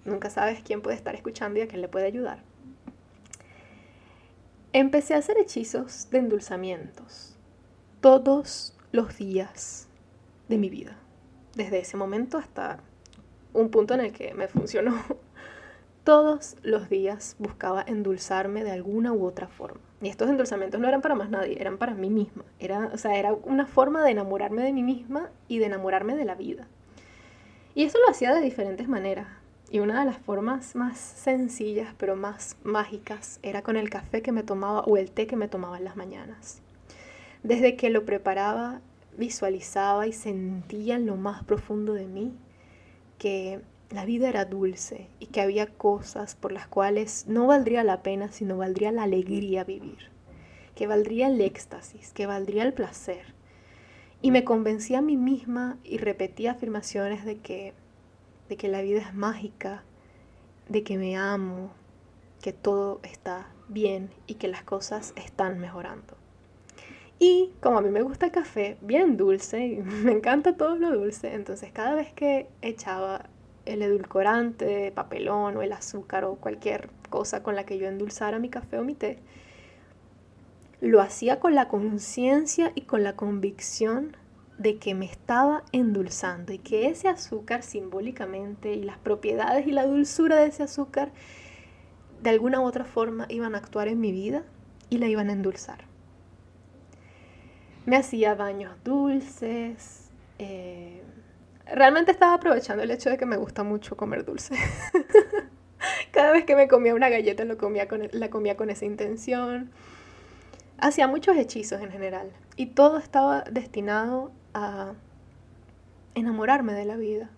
nunca 0.04 0.30
sabes 0.30 0.62
quién 0.62 0.82
puede 0.82 0.96
estar 0.96 1.16
escuchando 1.16 1.58
y 1.58 1.62
a 1.62 1.66
quién 1.66 1.80
le 1.80 1.88
puede 1.88 2.06
ayudar. 2.06 2.38
Empecé 4.72 5.14
a 5.14 5.18
hacer 5.18 5.38
hechizos 5.38 6.08
de 6.10 6.18
endulzamientos 6.18 7.36
todos 8.00 8.76
los 8.92 9.16
días 9.16 9.88
de 10.48 10.58
mi 10.58 10.68
vida. 10.68 10.96
Desde 11.56 11.78
ese 11.78 11.96
momento 11.96 12.38
hasta 12.38 12.80
un 13.52 13.70
punto 13.70 13.94
en 13.94 14.00
el 14.00 14.12
que 14.12 14.34
me 14.34 14.46
funcionó. 14.46 14.94
Todos 16.04 16.56
los 16.62 16.90
días 16.90 17.34
buscaba 17.38 17.82
endulzarme 17.86 18.62
de 18.62 18.72
alguna 18.72 19.14
u 19.14 19.24
otra 19.24 19.48
forma. 19.48 19.80
Y 20.02 20.10
estos 20.10 20.28
endulzamientos 20.28 20.78
no 20.78 20.86
eran 20.86 21.00
para 21.00 21.14
más 21.14 21.30
nadie, 21.30 21.58
eran 21.58 21.78
para 21.78 21.94
mí 21.94 22.10
misma. 22.10 22.44
Era, 22.58 22.90
o 22.92 22.98
sea, 22.98 23.16
era 23.16 23.32
una 23.32 23.64
forma 23.64 24.04
de 24.04 24.10
enamorarme 24.10 24.62
de 24.62 24.74
mí 24.74 24.82
misma 24.82 25.30
y 25.48 25.60
de 25.60 25.66
enamorarme 25.66 26.14
de 26.14 26.26
la 26.26 26.34
vida. 26.34 26.66
Y 27.74 27.84
eso 27.84 27.96
lo 28.04 28.10
hacía 28.10 28.34
de 28.34 28.42
diferentes 28.42 28.86
maneras. 28.86 29.28
Y 29.70 29.78
una 29.78 29.98
de 29.98 30.04
las 30.04 30.18
formas 30.18 30.76
más 30.76 30.98
sencillas, 30.98 31.94
pero 31.96 32.16
más 32.16 32.58
mágicas, 32.64 33.40
era 33.42 33.62
con 33.62 33.78
el 33.78 33.88
café 33.88 34.20
que 34.20 34.30
me 34.30 34.42
tomaba 34.42 34.80
o 34.80 34.98
el 34.98 35.10
té 35.10 35.26
que 35.26 35.36
me 35.36 35.48
tomaba 35.48 35.78
en 35.78 35.84
las 35.84 35.96
mañanas. 35.96 36.60
Desde 37.42 37.76
que 37.76 37.88
lo 37.88 38.04
preparaba, 38.04 38.82
visualizaba 39.16 40.06
y 40.06 40.12
sentía 40.12 40.96
en 40.96 41.06
lo 41.06 41.16
más 41.16 41.44
profundo 41.44 41.94
de 41.94 42.06
mí 42.06 42.36
que 43.16 43.62
la 43.90 44.04
vida 44.04 44.28
era 44.28 44.44
dulce 44.44 45.08
y 45.20 45.26
que 45.26 45.40
había 45.40 45.66
cosas 45.66 46.34
por 46.34 46.52
las 46.52 46.66
cuales 46.66 47.26
no 47.28 47.46
valdría 47.46 47.84
la 47.84 48.02
pena, 48.02 48.30
sino 48.32 48.56
valdría 48.56 48.92
la 48.92 49.04
alegría 49.04 49.64
vivir, 49.64 50.10
que 50.74 50.86
valdría 50.86 51.28
el 51.28 51.40
éxtasis, 51.40 52.12
que 52.12 52.26
valdría 52.26 52.64
el 52.64 52.72
placer, 52.72 53.34
y 54.22 54.30
me 54.30 54.44
convencí 54.44 54.94
a 54.94 55.02
mí 55.02 55.16
misma 55.16 55.78
y 55.84 55.98
repetí 55.98 56.46
afirmaciones 56.46 57.24
de 57.24 57.38
que, 57.38 57.74
de 58.48 58.56
que 58.56 58.68
la 58.68 58.80
vida 58.80 59.00
es 59.00 59.14
mágica, 59.14 59.82
de 60.68 60.82
que 60.82 60.96
me 60.96 61.16
amo, 61.16 61.70
que 62.40 62.52
todo 62.52 63.00
está 63.02 63.48
bien 63.68 64.10
y 64.26 64.34
que 64.34 64.48
las 64.48 64.62
cosas 64.62 65.12
están 65.16 65.58
mejorando. 65.58 66.16
Y 67.18 67.52
como 67.60 67.78
a 67.78 67.82
mí 67.82 67.90
me 67.90 68.02
gusta 68.02 68.26
el 68.26 68.32
café 68.32 68.76
bien 68.80 69.16
dulce, 69.16 69.82
me 70.02 70.12
encanta 70.12 70.56
todo 70.56 70.76
lo 70.76 70.90
dulce, 70.96 71.34
entonces 71.34 71.70
cada 71.72 71.94
vez 71.94 72.12
que 72.12 72.48
echaba 72.62 73.26
el 73.66 73.82
edulcorante, 73.82 74.92
papelón 74.92 75.56
o 75.56 75.62
el 75.62 75.72
azúcar 75.72 76.24
o 76.24 76.36
cualquier 76.36 76.90
cosa 77.10 77.42
con 77.42 77.54
la 77.54 77.64
que 77.64 77.78
yo 77.78 77.88
endulzara 77.88 78.38
mi 78.38 78.48
café 78.48 78.78
o 78.78 78.84
mi 78.84 78.94
té, 78.94 79.18
lo 80.80 81.00
hacía 81.00 81.40
con 81.40 81.54
la 81.54 81.68
conciencia 81.68 82.72
y 82.74 82.82
con 82.82 83.02
la 83.02 83.16
convicción 83.16 84.16
de 84.58 84.78
que 84.78 84.94
me 84.94 85.06
estaba 85.06 85.64
endulzando 85.72 86.52
y 86.52 86.58
que 86.58 86.88
ese 86.88 87.08
azúcar 87.08 87.62
simbólicamente 87.62 88.74
y 88.74 88.82
las 88.82 88.98
propiedades 88.98 89.66
y 89.66 89.72
la 89.72 89.86
dulzura 89.86 90.36
de 90.36 90.46
ese 90.46 90.62
azúcar 90.62 91.12
de 92.22 92.30
alguna 92.30 92.60
u 92.60 92.64
otra 92.64 92.84
forma 92.84 93.26
iban 93.28 93.54
a 93.54 93.58
actuar 93.58 93.88
en 93.88 94.00
mi 94.00 94.12
vida 94.12 94.44
y 94.90 94.98
la 94.98 95.08
iban 95.08 95.30
a 95.30 95.32
endulzar. 95.32 95.84
me 97.86 97.96
hacía 97.96 98.34
baños 98.34 98.72
dulces. 98.84 100.10
Eh, 100.38 101.02
realmente 101.66 102.12
estaba 102.12 102.34
aprovechando 102.34 102.82
el 102.82 102.90
hecho 102.90 103.10
de 103.10 103.18
que 103.18 103.26
me 103.26 103.36
gusta 103.36 103.62
mucho 103.62 103.96
comer 103.96 104.24
dulce. 104.24 104.54
Cada 106.12 106.32
vez 106.32 106.44
que 106.44 106.56
me 106.56 106.68
comía 106.68 106.94
una 106.94 107.08
galleta 107.08 107.44
lo 107.44 107.58
comía 107.58 107.88
con, 107.88 108.08
la 108.12 108.30
comía 108.30 108.56
con 108.56 108.70
esa 108.70 108.84
intención. 108.84 109.70
Hacía 110.78 111.06
muchos 111.06 111.36
hechizos 111.36 111.80
en 111.80 111.90
general 111.90 112.30
y 112.56 112.66
todo 112.66 112.98
estaba 112.98 113.42
destinado 113.42 114.32
a 114.54 114.94
enamorarme 116.14 116.72
de 116.74 116.84
la 116.84 116.96
vida. 116.96 117.30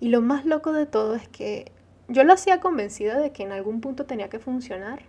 Y 0.00 0.08
lo 0.08 0.20
más 0.20 0.44
loco 0.44 0.72
de 0.72 0.86
todo 0.86 1.14
es 1.14 1.28
que 1.28 1.72
yo 2.08 2.24
lo 2.24 2.32
hacía 2.32 2.60
convencida 2.60 3.18
de 3.18 3.32
que 3.32 3.42
en 3.42 3.52
algún 3.52 3.80
punto 3.80 4.06
tenía 4.06 4.28
que 4.28 4.38
funcionar, 4.38 5.02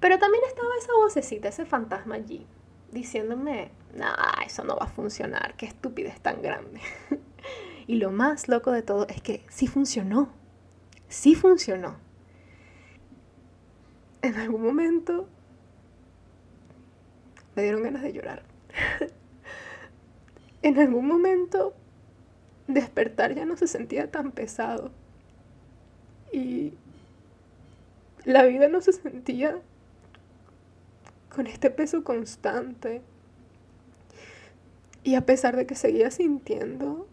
pero 0.00 0.18
también 0.18 0.42
estaba 0.46 0.68
esa 0.78 0.92
vocecita, 0.94 1.48
ese 1.48 1.66
fantasma 1.66 2.14
allí, 2.14 2.46
diciéndome, 2.92 3.70
nah, 3.94 4.42
eso 4.46 4.64
no 4.64 4.76
va 4.76 4.84
a 4.84 4.88
funcionar, 4.88 5.54
qué 5.56 5.66
estupidez 5.66 6.20
tan 6.20 6.40
grande. 6.40 6.80
y 7.88 7.96
lo 7.96 8.12
más 8.12 8.48
loco 8.48 8.70
de 8.70 8.82
todo 8.82 9.08
es 9.08 9.22
que 9.22 9.44
sí 9.48 9.66
funcionó, 9.66 10.28
sí 11.08 11.34
funcionó. 11.34 11.96
En 14.20 14.34
algún 14.34 14.62
momento 14.62 15.26
me 17.56 17.62
dieron 17.62 17.82
ganas 17.82 18.02
de 18.02 18.12
llorar. 18.12 18.42
en 20.62 20.78
algún 20.78 21.06
momento 21.08 21.74
despertar 22.66 23.34
ya 23.34 23.46
no 23.46 23.56
se 23.56 23.66
sentía 23.66 24.10
tan 24.10 24.32
pesado. 24.32 24.92
Y 26.30 26.74
la 28.26 28.44
vida 28.44 28.68
no 28.68 28.82
se 28.82 28.92
sentía 28.92 29.62
con 31.34 31.46
este 31.46 31.70
peso 31.70 32.04
constante. 32.04 33.00
Y 35.04 35.14
a 35.14 35.24
pesar 35.24 35.56
de 35.56 35.66
que 35.66 35.74
seguía 35.74 36.10
sintiendo 36.10 37.08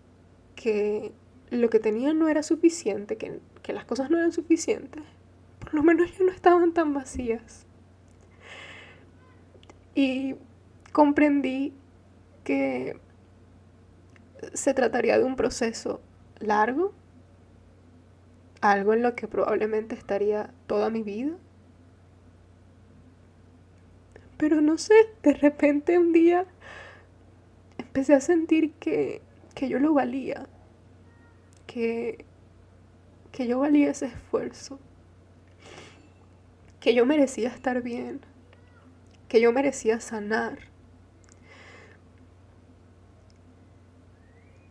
que 0.55 1.11
lo 1.49 1.69
que 1.69 1.79
tenía 1.79 2.13
no 2.13 2.27
era 2.27 2.43
suficiente, 2.43 3.17
que, 3.17 3.39
que 3.61 3.73
las 3.73 3.85
cosas 3.85 4.09
no 4.09 4.17
eran 4.17 4.31
suficientes, 4.31 5.03
por 5.59 5.73
lo 5.73 5.83
menos 5.83 6.17
ya 6.17 6.25
no 6.25 6.31
estaban 6.31 6.73
tan 6.73 6.93
vacías. 6.93 7.65
Y 9.93 10.35
comprendí 10.91 11.73
que 12.43 12.99
se 14.53 14.73
trataría 14.73 15.17
de 15.17 15.23
un 15.23 15.35
proceso 15.35 16.01
largo, 16.39 16.93
algo 18.61 18.93
en 18.93 19.01
lo 19.01 19.15
que 19.15 19.27
probablemente 19.27 19.95
estaría 19.95 20.53
toda 20.67 20.89
mi 20.89 21.03
vida. 21.03 21.35
Pero 24.37 24.61
no 24.61 24.77
sé, 24.77 24.93
de 25.23 25.33
repente 25.33 25.97
un 25.97 26.11
día 26.11 26.45
empecé 27.77 28.13
a 28.13 28.21
sentir 28.21 28.73
que, 28.73 29.21
que 29.55 29.69
yo 29.69 29.79
lo 29.79 29.93
valía, 29.93 30.47
que, 31.65 32.25
que 33.31 33.47
yo 33.47 33.59
valía 33.59 33.89
ese 33.89 34.05
esfuerzo, 34.07 34.79
que 36.79 36.93
yo 36.93 37.05
merecía 37.07 37.49
estar 37.49 37.81
bien, 37.81 38.21
que 39.27 39.41
yo 39.41 39.51
merecía 39.51 39.99
sanar 39.99 40.59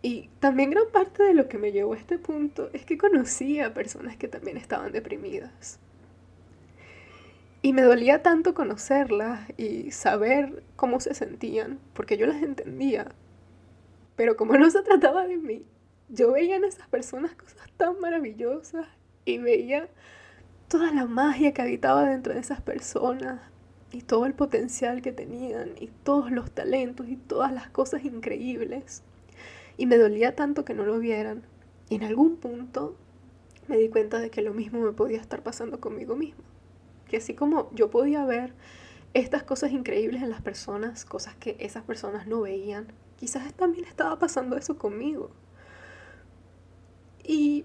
Y 0.05 0.29
también 0.39 0.69
gran 0.69 0.85
parte 0.93 1.23
de 1.23 1.33
lo 1.33 1.49
que 1.49 1.57
me 1.57 1.73
llevó 1.73 1.95
a 1.95 1.97
este 1.97 2.19
punto 2.19 2.69
es 2.75 2.85
que 2.85 2.99
conocí 2.99 3.61
a 3.61 3.73
personas 3.73 4.19
que 4.19 4.29
también 4.29 4.59
estaban 4.59 4.93
deprimidas. 4.93 5.79
Y 7.63 7.73
me 7.73 7.81
dolía 7.81 8.23
tanto 8.23 8.53
conocerlas 8.53 9.49
y 9.57 9.93
saber 9.93 10.63
cómo 10.77 11.01
se 11.01 11.15
sentían, 11.15 11.79
porque 11.95 12.19
yo 12.19 12.27
las 12.27 12.43
entendía. 12.43 13.13
Pero 14.17 14.37
como 14.37 14.57
no 14.57 14.71
se 14.71 14.83
trataba 14.83 15.27
de 15.27 15.39
mí, 15.39 15.65
yo 16.09 16.33
veía 16.33 16.57
en 16.57 16.65
esas 16.65 16.89
personas 16.89 17.35
cosas 17.35 17.69
tan 17.77 17.99
maravillosas 18.01 18.87
y 19.25 19.39
veía 19.39 19.89
toda 20.69 20.93
la 20.93 21.07
magia 21.07 21.53
que 21.53 21.63
habitaba 21.63 22.09
dentro 22.09 22.35
de 22.35 22.41
esas 22.41 22.61
personas 22.61 23.41
y 23.91 24.03
todo 24.03 24.27
el 24.27 24.35
potencial 24.35 25.03
que 25.03 25.13
tenían 25.13 25.73
y 25.79 25.89
todos 26.03 26.31
los 26.31 26.51
talentos 26.51 27.09
y 27.09 27.17
todas 27.17 27.53
las 27.53 27.69
cosas 27.69 28.05
increíbles 28.05 29.03
y 29.77 29.87
me 29.87 29.99
dolía 29.99 30.35
tanto 30.35 30.65
que 30.65 30.75
no 30.75 30.85
lo 30.85 30.99
vieran. 30.99 31.43
Y 31.89 31.97
en 31.97 32.05
algún 32.05 32.37
punto 32.37 32.97
me 33.69 33.77
di 33.77 33.89
cuenta 33.89 34.19
de 34.19 34.31
que 34.31 34.43
lo 34.43 34.55
mismo 34.55 34.81
me 34.81 34.93
podía 34.93 35.21
estar 35.21 35.43
pasando 35.43 35.81
conmigo 35.81 36.17
mismo. 36.17 36.43
Que 37.09 37.19
así 37.19 37.35
como 37.35 37.71
yo 37.75 37.91
podía 37.91 38.25
ver 38.25 38.53
estas 39.13 39.43
cosas 39.43 39.73
increíbles 39.73 40.23
en 40.23 40.31
las 40.31 40.43
personas, 40.43 41.05
cosas 41.05 41.35
que 41.37 41.57
esas 41.61 41.85
personas 41.85 42.27
no 42.27 42.41
veían, 42.41 42.89
quizás 43.25 43.55
también 43.55 43.87
estaba 43.87 44.19
pasando 44.19 44.55
eso 44.55 44.77
conmigo. 44.77 45.31
Y 47.23 47.65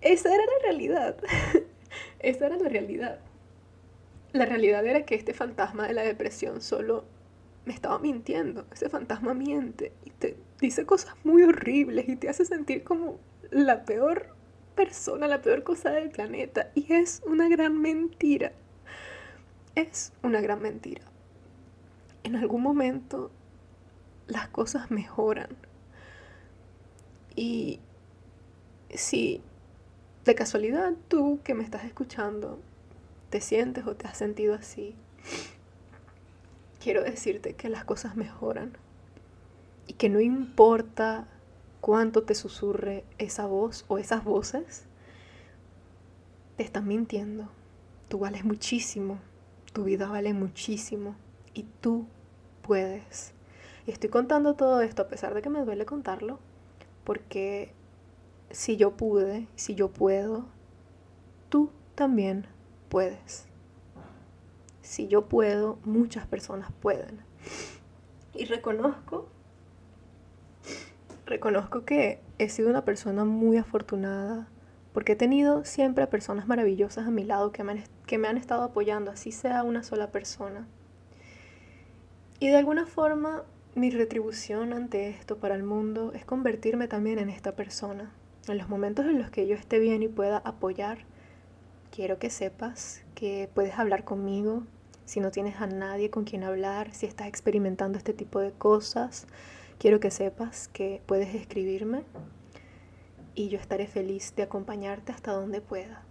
esa 0.00 0.34
era 0.34 0.42
la 0.46 0.62
realidad. 0.62 1.16
esa 2.20 2.46
era 2.46 2.56
la 2.56 2.70
realidad. 2.70 3.18
La 4.32 4.46
realidad 4.46 4.86
era 4.86 5.04
que 5.04 5.14
este 5.14 5.34
fantasma 5.34 5.86
de 5.86 5.92
la 5.92 6.00
depresión 6.00 6.62
solo 6.62 7.04
me 7.66 7.74
estaba 7.74 7.98
mintiendo. 7.98 8.64
Ese 8.72 8.88
fantasma 8.88 9.34
miente 9.34 9.92
y 10.06 10.10
te 10.10 10.38
dice 10.58 10.86
cosas 10.86 11.14
muy 11.22 11.42
horribles 11.42 12.08
y 12.08 12.16
te 12.16 12.30
hace 12.30 12.46
sentir 12.46 12.82
como 12.82 13.18
la 13.50 13.84
peor 13.84 14.28
persona, 14.74 15.28
la 15.28 15.42
peor 15.42 15.64
cosa 15.64 15.90
del 15.90 16.08
planeta. 16.08 16.70
Y 16.74 16.94
es 16.94 17.20
una 17.26 17.50
gran 17.50 17.78
mentira. 17.78 18.52
Es 19.74 20.14
una 20.22 20.40
gran 20.40 20.62
mentira. 20.62 21.02
En 22.22 22.36
algún 22.36 22.62
momento 22.62 23.30
las 24.26 24.48
cosas 24.48 24.90
mejoran. 24.90 25.48
Y 27.36 27.80
si 28.94 29.42
de 30.24 30.34
casualidad 30.34 30.94
tú 31.08 31.40
que 31.44 31.54
me 31.54 31.64
estás 31.64 31.84
escuchando 31.84 32.58
te 33.30 33.40
sientes 33.40 33.86
o 33.86 33.96
te 33.96 34.06
has 34.06 34.16
sentido 34.16 34.54
así, 34.54 34.94
quiero 36.80 37.02
decirte 37.02 37.54
que 37.54 37.68
las 37.68 37.84
cosas 37.84 38.16
mejoran 38.16 38.76
y 39.86 39.94
que 39.94 40.08
no 40.08 40.20
importa 40.20 41.26
cuánto 41.80 42.22
te 42.22 42.34
susurre 42.34 43.04
esa 43.18 43.46
voz 43.46 43.84
o 43.88 43.98
esas 43.98 44.24
voces, 44.24 44.84
te 46.56 46.62
están 46.62 46.86
mintiendo. 46.86 47.48
Tú 48.08 48.20
vales 48.20 48.44
muchísimo, 48.44 49.18
tu 49.72 49.84
vida 49.84 50.08
vale 50.08 50.32
muchísimo 50.32 51.16
y 51.52 51.64
tú 51.80 52.06
puedes. 52.62 53.34
Y 53.86 53.90
estoy 53.90 54.10
contando 54.10 54.54
todo 54.54 54.80
esto 54.80 55.02
a 55.02 55.08
pesar 55.08 55.34
de 55.34 55.42
que 55.42 55.50
me 55.50 55.64
duele 55.64 55.84
contarlo, 55.86 56.38
porque 57.04 57.72
si 58.50 58.76
yo 58.76 58.96
pude, 58.96 59.46
si 59.56 59.74
yo 59.74 59.88
puedo, 59.88 60.46
tú 61.48 61.70
también 61.94 62.46
puedes 62.88 63.46
si 64.84 65.08
yo 65.08 65.26
puedo, 65.26 65.78
muchas 65.84 66.26
personas 66.26 66.70
pueden. 66.80 67.20
Y 68.34 68.44
reconozco, 68.44 69.28
reconozco 71.26 71.84
que 71.84 72.20
he 72.38 72.48
sido 72.48 72.70
una 72.70 72.84
persona 72.84 73.24
muy 73.24 73.56
afortunada 73.56 74.46
porque 74.92 75.12
he 75.12 75.16
tenido 75.16 75.64
siempre 75.64 76.06
personas 76.06 76.46
maravillosas 76.46 77.08
a 77.08 77.10
mi 77.10 77.24
lado 77.24 77.50
que 77.50 77.64
me, 77.64 77.72
han, 77.72 77.84
que 78.06 78.18
me 78.18 78.28
han 78.28 78.36
estado 78.36 78.62
apoyando, 78.62 79.10
así 79.10 79.32
sea 79.32 79.64
una 79.64 79.82
sola 79.82 80.12
persona. 80.12 80.68
Y 82.38 82.48
de 82.48 82.56
alguna 82.56 82.86
forma 82.86 83.42
mi 83.74 83.90
retribución 83.90 84.72
ante 84.72 85.08
esto 85.08 85.38
para 85.38 85.56
el 85.56 85.64
mundo 85.64 86.12
es 86.14 86.24
convertirme 86.24 86.86
también 86.86 87.18
en 87.18 87.28
esta 87.28 87.56
persona. 87.56 88.12
En 88.46 88.56
los 88.56 88.68
momentos 88.68 89.06
en 89.06 89.18
los 89.18 89.30
que 89.30 89.48
yo 89.48 89.56
esté 89.56 89.80
bien 89.80 90.02
y 90.02 90.08
pueda 90.08 90.38
apoyar, 90.38 90.98
quiero 91.90 92.18
que 92.20 92.30
sepas 92.30 93.02
que 93.16 93.48
puedes 93.52 93.76
hablar 93.76 94.04
conmigo, 94.04 94.62
si 95.06 95.18
no 95.18 95.32
tienes 95.32 95.60
a 95.60 95.66
nadie 95.66 96.08
con 96.08 96.24
quien 96.24 96.44
hablar, 96.44 96.92
si 96.94 97.06
estás 97.06 97.26
experimentando 97.26 97.98
este 97.98 98.12
tipo 98.12 98.38
de 98.38 98.52
cosas, 98.52 99.26
quiero 99.78 99.98
que 99.98 100.12
sepas 100.12 100.68
que 100.68 101.02
puedes 101.06 101.34
escribirme 101.34 102.04
y 103.34 103.48
yo 103.48 103.58
estaré 103.58 103.88
feliz 103.88 104.34
de 104.36 104.44
acompañarte 104.44 105.10
hasta 105.10 105.32
donde 105.32 105.60
pueda. 105.60 106.02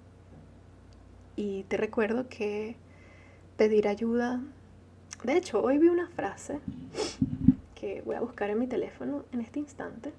Y 1.37 1.63
te 1.63 1.77
recuerdo 1.77 2.27
que 2.27 2.75
pedir 3.55 3.87
ayuda, 3.87 4.41
de 5.23 5.37
hecho 5.37 5.63
hoy 5.63 5.77
vi 5.77 5.87
una 5.87 6.09
frase 6.09 6.59
voy 8.05 8.15
a 8.15 8.21
buscar 8.21 8.49
en 8.49 8.59
mi 8.59 8.67
teléfono 8.67 9.25
en 9.31 9.41
este 9.41 9.59
instante, 9.59 10.13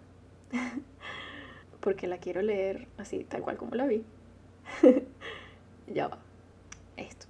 porque 1.80 2.06
la 2.06 2.18
quiero 2.18 2.42
leer 2.42 2.88
así, 2.98 3.24
tal 3.24 3.42
cual 3.42 3.56
como 3.56 3.74
la 3.74 3.86
vi. 3.86 4.04
ya 5.86 6.08
va, 6.08 6.18
esto 6.96 7.26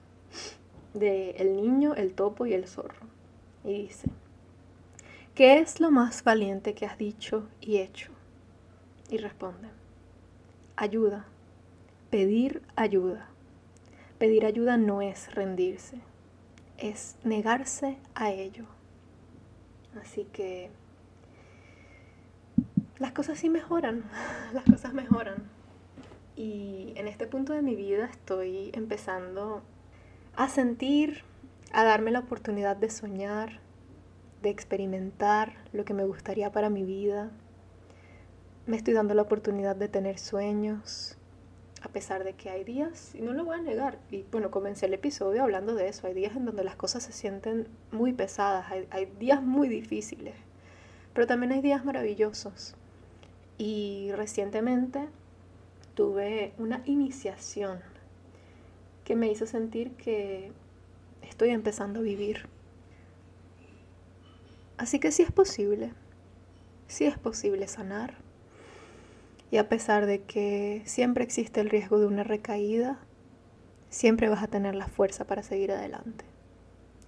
de 0.94 1.30
El 1.30 1.56
niño, 1.56 1.94
el 1.94 2.14
topo 2.14 2.46
y 2.46 2.54
el 2.54 2.66
zorro. 2.66 3.06
Y 3.64 3.82
dice, 3.82 4.08
¿qué 5.34 5.58
es 5.58 5.80
lo 5.80 5.90
más 5.90 6.24
valiente 6.24 6.74
que 6.74 6.86
has 6.86 6.96
dicho 6.96 7.48
y 7.60 7.78
hecho? 7.78 8.10
Y 9.10 9.18
responde, 9.18 9.68
ayuda, 10.76 11.26
pedir 12.10 12.62
ayuda. 12.76 13.28
Pedir 14.18 14.46
ayuda 14.46 14.76
no 14.76 15.02
es 15.02 15.34
rendirse, 15.34 15.98
es 16.78 17.16
negarse 17.24 17.98
a 18.14 18.30
ello. 18.30 18.64
Así 20.00 20.24
que 20.24 20.70
las 22.98 23.12
cosas 23.12 23.38
sí 23.38 23.48
mejoran, 23.48 24.04
las 24.52 24.64
cosas 24.64 24.94
mejoran. 24.94 25.48
Y 26.36 26.92
en 26.96 27.06
este 27.06 27.26
punto 27.26 27.52
de 27.52 27.62
mi 27.62 27.76
vida 27.76 28.06
estoy 28.06 28.70
empezando 28.74 29.62
a 30.36 30.48
sentir, 30.48 31.22
a 31.72 31.84
darme 31.84 32.10
la 32.10 32.20
oportunidad 32.20 32.76
de 32.76 32.90
soñar, 32.90 33.60
de 34.42 34.50
experimentar 34.50 35.54
lo 35.72 35.84
que 35.84 35.94
me 35.94 36.04
gustaría 36.04 36.50
para 36.50 36.70
mi 36.70 36.82
vida. 36.82 37.30
Me 38.66 38.76
estoy 38.76 38.94
dando 38.94 39.14
la 39.14 39.22
oportunidad 39.22 39.76
de 39.76 39.88
tener 39.88 40.18
sueños, 40.18 41.18
a 41.84 41.88
pesar 41.88 42.24
de 42.24 42.32
que 42.32 42.48
hay 42.48 42.64
días, 42.64 43.14
y 43.14 43.20
no 43.20 43.34
lo 43.34 43.44
voy 43.44 43.58
a 43.58 43.62
negar, 43.62 43.98
y 44.10 44.24
bueno, 44.32 44.50
comencé 44.50 44.86
el 44.86 44.94
episodio 44.94 45.42
hablando 45.42 45.74
de 45.74 45.88
eso, 45.88 46.06
hay 46.06 46.14
días 46.14 46.34
en 46.34 46.46
donde 46.46 46.64
las 46.64 46.76
cosas 46.76 47.02
se 47.02 47.12
sienten 47.12 47.68
muy 47.92 48.14
pesadas, 48.14 48.72
hay, 48.90 49.06
días 49.20 49.42
muy 49.42 49.68
difíciles, 49.68 50.34
pero 51.12 51.26
también 51.26 51.52
hay 51.52 51.60
días 51.60 51.84
maravillosos. 51.84 52.74
Y 53.58 54.10
recientemente 54.12 55.08
tuve 55.94 56.54
una 56.58 56.82
iniciación 56.86 57.80
que 59.04 59.14
me 59.14 59.30
hizo 59.30 59.46
sentir 59.46 59.92
que 59.92 60.52
estoy 61.22 61.50
empezando 61.50 62.00
a 62.00 62.02
vivir. 62.02 62.48
Así 64.78 64.98
que 64.98 65.12
sí 65.12 65.22
es 65.22 65.30
posible, 65.30 65.92
sí 66.88 67.04
es 67.04 67.18
posible 67.18 67.68
sanar. 67.68 68.23
Y 69.54 69.58
a 69.58 69.68
pesar 69.68 70.06
de 70.06 70.20
que 70.20 70.82
siempre 70.84 71.22
existe 71.22 71.60
el 71.60 71.70
riesgo 71.70 72.00
de 72.00 72.06
una 72.06 72.24
recaída, 72.24 72.98
siempre 73.88 74.28
vas 74.28 74.42
a 74.42 74.48
tener 74.48 74.74
la 74.74 74.88
fuerza 74.88 75.28
para 75.28 75.44
seguir 75.44 75.70
adelante. 75.70 76.24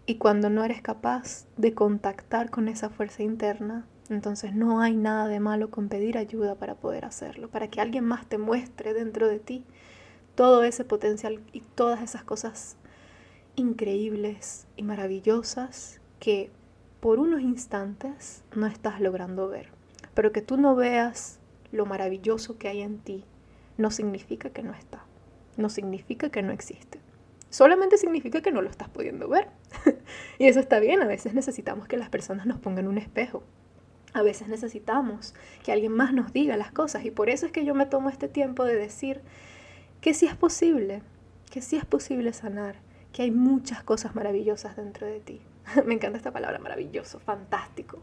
Y 0.07 0.18
cuando 0.18 0.49
no 0.49 0.62
eres 0.62 0.80
capaz 0.80 1.47
de 1.57 1.74
contactar 1.74 2.51
con 2.51 2.68
esa 2.68 2.88
fuerza 2.88 3.24
interna, 3.24 3.84
entonces 4.11 4.55
no 4.55 4.80
hay 4.80 4.94
nada 4.94 5.26
de 5.26 5.40
malo 5.40 5.72
con 5.72 5.88
pedir 5.88 6.16
ayuda 6.16 6.55
para 6.55 6.76
poder 6.76 7.05
hacerlo, 7.05 7.51
para 7.51 7.66
que 7.66 7.80
alguien 7.80 8.05
más 8.05 8.28
te 8.28 8.38
muestre 8.38 8.94
dentro 8.94 9.26
de 9.26 9.40
ti 9.40 9.64
todo 10.36 10.62
ese 10.62 10.84
potencial 10.84 11.40
y 11.53 11.62
todas 11.62 12.01
esas 12.01 12.22
cosas 12.22 12.76
increíbles 13.57 14.68
y 14.76 14.84
maravillosas 14.84 16.01
que 16.20 16.53
por 17.01 17.18
unos 17.18 17.40
instantes 17.40 18.44
no 18.55 18.68
estás 18.68 19.01
logrando 19.01 19.49
ver. 19.49 19.70
Pero 20.14 20.30
que 20.30 20.42
tú 20.42 20.57
no 20.57 20.76
veas 20.76 21.40
lo 21.72 21.86
maravilloso 21.86 22.58
que 22.58 22.68
hay 22.68 22.82
en 22.82 22.98
ti 22.98 23.24
no 23.78 23.90
significa 23.90 24.50
que 24.50 24.62
no 24.62 24.72
está, 24.72 25.04
no 25.56 25.68
significa 25.68 26.30
que 26.30 26.42
no 26.42 26.52
existe. 26.52 27.00
Solamente 27.50 27.96
significa 27.96 28.40
que 28.40 28.52
no 28.52 28.62
lo 28.62 28.68
estás 28.68 28.88
pudiendo 28.88 29.28
ver. 29.28 29.48
y 30.38 30.46
eso 30.46 30.60
está 30.60 30.80
bien, 30.80 31.02
a 31.02 31.06
veces 31.06 31.34
necesitamos 31.34 31.88
que 31.88 31.96
las 31.96 32.08
personas 32.08 32.46
nos 32.46 32.58
pongan 32.58 32.88
un 32.88 32.98
espejo 32.98 33.42
a 34.16 34.22
veces 34.22 34.48
necesitamos 34.48 35.34
que 35.62 35.72
alguien 35.72 35.92
más 35.92 36.14
nos 36.14 36.32
diga 36.32 36.56
las 36.56 36.72
cosas 36.72 37.04
y 37.04 37.10
por 37.10 37.28
eso 37.28 37.44
es 37.44 37.52
que 37.52 37.66
yo 37.66 37.74
me 37.74 37.84
tomo 37.84 38.08
este 38.08 38.28
tiempo 38.28 38.64
de 38.64 38.74
decir 38.74 39.20
que 40.00 40.14
sí 40.14 40.24
es 40.24 40.34
posible, 40.34 41.02
que 41.50 41.60
sí 41.60 41.76
es 41.76 41.84
posible 41.84 42.32
sanar, 42.32 42.76
que 43.12 43.22
hay 43.22 43.30
muchas 43.30 43.82
cosas 43.82 44.14
maravillosas 44.14 44.74
dentro 44.74 45.06
de 45.06 45.20
ti. 45.20 45.42
me 45.84 45.92
encanta 45.92 46.16
esta 46.16 46.32
palabra, 46.32 46.58
maravilloso, 46.58 47.20
fantástico, 47.20 47.98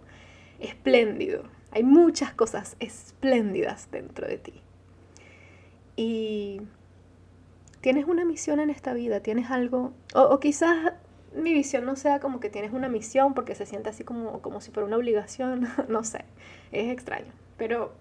espléndido. 0.59 1.45
Hay 1.73 1.83
muchas 1.83 2.33
cosas 2.33 2.75
espléndidas 2.79 3.89
dentro 3.91 4.27
de 4.27 4.37
ti. 4.37 4.53
Y 5.95 6.61
tienes 7.81 8.05
una 8.05 8.25
misión 8.25 8.59
en 8.59 8.69
esta 8.69 8.93
vida, 8.93 9.19
tienes 9.19 9.51
algo, 9.51 9.91
o, 10.13 10.39
quizás 10.39 10.93
mi 11.35 11.51
visión 11.51 11.85
no 11.85 11.95
sea 11.95 12.19
como 12.19 12.39
que 12.39 12.49
tienes 12.49 12.73
una 12.73 12.89
misión 12.89 13.33
porque 13.33 13.55
se 13.55 13.65
siente 13.65 13.89
así 13.89 14.05
como, 14.05 14.41
como 14.41 14.61
si 14.61 14.71
fuera 14.71 14.87
una 14.87 14.97
obligación, 14.97 15.67
no 15.89 16.03
sé, 16.03 16.25
es 16.71 16.91
extraño. 16.91 17.33
Pero 17.57 17.91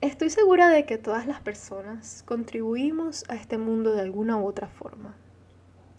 estoy 0.00 0.30
segura 0.30 0.68
de 0.68 0.84
que 0.84 0.98
todas 0.98 1.26
las 1.26 1.40
personas 1.40 2.22
contribuimos 2.26 3.24
a 3.28 3.34
este 3.34 3.58
mundo 3.58 3.92
de 3.94 4.02
alguna 4.02 4.36
u 4.36 4.46
otra 4.46 4.68
forma. 4.68 5.16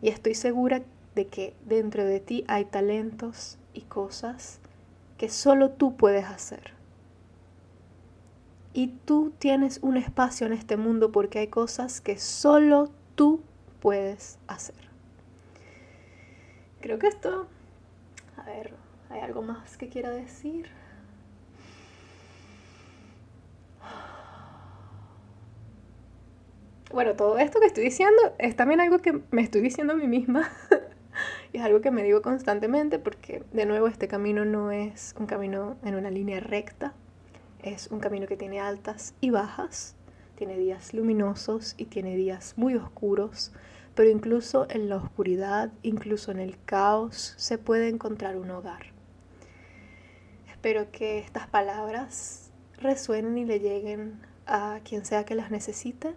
Y 0.02 0.10
estoy 0.10 0.36
segura 0.36 0.84
de 1.16 1.28
que 1.28 1.54
dentro 1.66 2.06
de 2.06 2.20
ti 2.20 2.46
hay 2.48 2.66
talentos 2.66 3.58
y 3.74 3.82
cosas 3.82 4.61
que 5.22 5.30
solo 5.30 5.70
tú 5.70 5.98
puedes 5.98 6.26
hacer. 6.26 6.74
Y 8.74 8.88
tú 8.88 9.32
tienes 9.38 9.78
un 9.84 9.96
espacio 9.96 10.48
en 10.48 10.54
este 10.54 10.78
mundo 10.78 11.12
porque 11.12 11.38
hay 11.38 11.48
cosas 11.48 12.02
que 12.02 12.18
solo 12.18 12.90
tú 13.14 13.44
puedes 13.82 14.40
hacer. 14.48 14.90
Creo 16.80 16.98
que 16.98 17.06
esto... 17.06 17.46
A 18.36 18.44
ver, 18.46 18.74
¿hay 19.12 19.20
algo 19.20 19.44
más 19.44 19.78
que 19.78 19.90
quiera 19.90 20.10
decir? 20.10 20.72
Bueno, 26.92 27.14
todo 27.14 27.38
esto 27.38 27.60
que 27.60 27.68
estoy 27.68 27.84
diciendo 27.84 28.34
es 28.40 28.56
también 28.56 28.82
algo 28.82 28.98
que 29.04 29.22
me 29.30 29.44
estoy 29.44 29.62
diciendo 29.62 29.94
a 29.94 29.98
mí 29.98 30.08
misma. 30.08 30.50
es 31.54 31.64
algo 31.64 31.82
que 31.82 31.91
me 31.91 32.04
digo 32.04 32.22
constantemente 32.22 32.99
porque, 32.99 33.43
de 33.52 33.66
nuevo, 33.66 33.88
este 33.88 34.08
camino 34.08 34.45
no 34.45 34.72
es 34.72 35.16
un 35.20 35.26
camino 35.26 35.78
en 35.84 35.95
una 35.95 36.10
línea 36.10 36.39
recta. 36.39 36.93
Es 37.62 37.88
un 37.88 37.99
camino 37.99 38.28
que 38.28 38.38
tiene 38.38 38.60
altas 38.60 39.14
y 39.22 39.30
bajas. 39.30 39.95
Tiene 40.36 40.58
días 40.58 40.93
luminosos 40.93 41.76
y 41.78 41.86
tiene 41.86 42.16
días 42.16 42.54
muy 42.58 42.76
oscuros 42.76 43.52
pero 43.95 44.10
incluso 44.10 44.68
en 44.70 44.89
la 44.89 44.97
oscuridad, 44.97 45.72
incluso 45.84 46.32
en 46.32 46.39
el 46.39 46.58
caos, 46.64 47.34
se 47.38 47.58
puede 47.58 47.89
encontrar 47.89 48.38
un 48.38 48.49
hogar. 48.52 48.88
Espero 50.49 50.91
que 50.91 51.20
estas 51.20 51.47
palabras 51.47 52.52
resuenen 52.78 53.38
y 53.38 53.45
le 53.45 53.60
lleguen 53.60 54.22
a 54.45 54.80
quien 54.84 55.06
sea 55.06 55.26
que 55.26 55.36
las 55.36 55.52
necesite. 55.52 56.16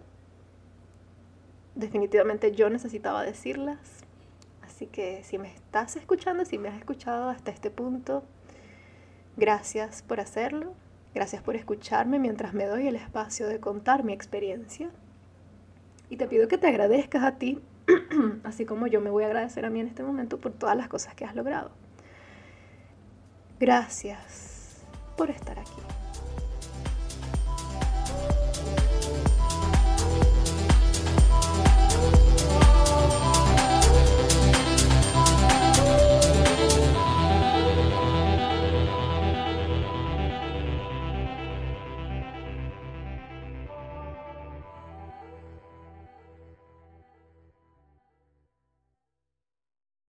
Definitivamente 1.75 2.53
yo 2.53 2.69
necesitaba 2.69 3.23
decirlas, 3.23 3.94
así 4.75 4.87
que 4.87 5.23
si 5.23 5.37
me 5.37 5.47
estás 5.47 5.95
escuchando, 5.95 6.43
si 6.43 6.57
me 6.57 6.67
has 6.67 6.77
escuchado 6.77 7.29
hasta 7.29 7.49
este 7.49 7.71
punto, 7.71 8.23
gracias 9.37 10.01
por 10.01 10.19
hacerlo, 10.19 10.73
gracias 11.13 11.41
por 11.41 11.55
escucharme 11.55 12.19
mientras 12.19 12.53
me 12.53 12.65
doy 12.65 12.89
el 12.89 12.97
espacio 12.97 13.47
de 13.47 13.61
contar 13.61 14.03
mi 14.03 14.11
experiencia. 14.11 14.89
Y 16.09 16.17
te 16.17 16.27
pido 16.27 16.49
que 16.49 16.57
te 16.57 16.67
agradezcas 16.67 17.23
a 17.23 17.37
ti, 17.37 17.61
así 18.43 18.65
como 18.65 18.87
yo 18.87 18.99
me 18.99 19.09
voy 19.09 19.23
a 19.23 19.27
agradecer 19.27 19.63
a 19.63 19.69
mí 19.69 19.79
en 19.79 19.87
este 19.87 20.03
momento 20.03 20.39
por 20.39 20.51
todas 20.51 20.75
las 20.75 20.89
cosas 20.89 21.15
que 21.15 21.23
has 21.23 21.35
logrado. 21.35 21.71
Gracias 23.57 24.83
por 25.15 25.29
estar 25.29 25.57
aquí. 25.57 26.04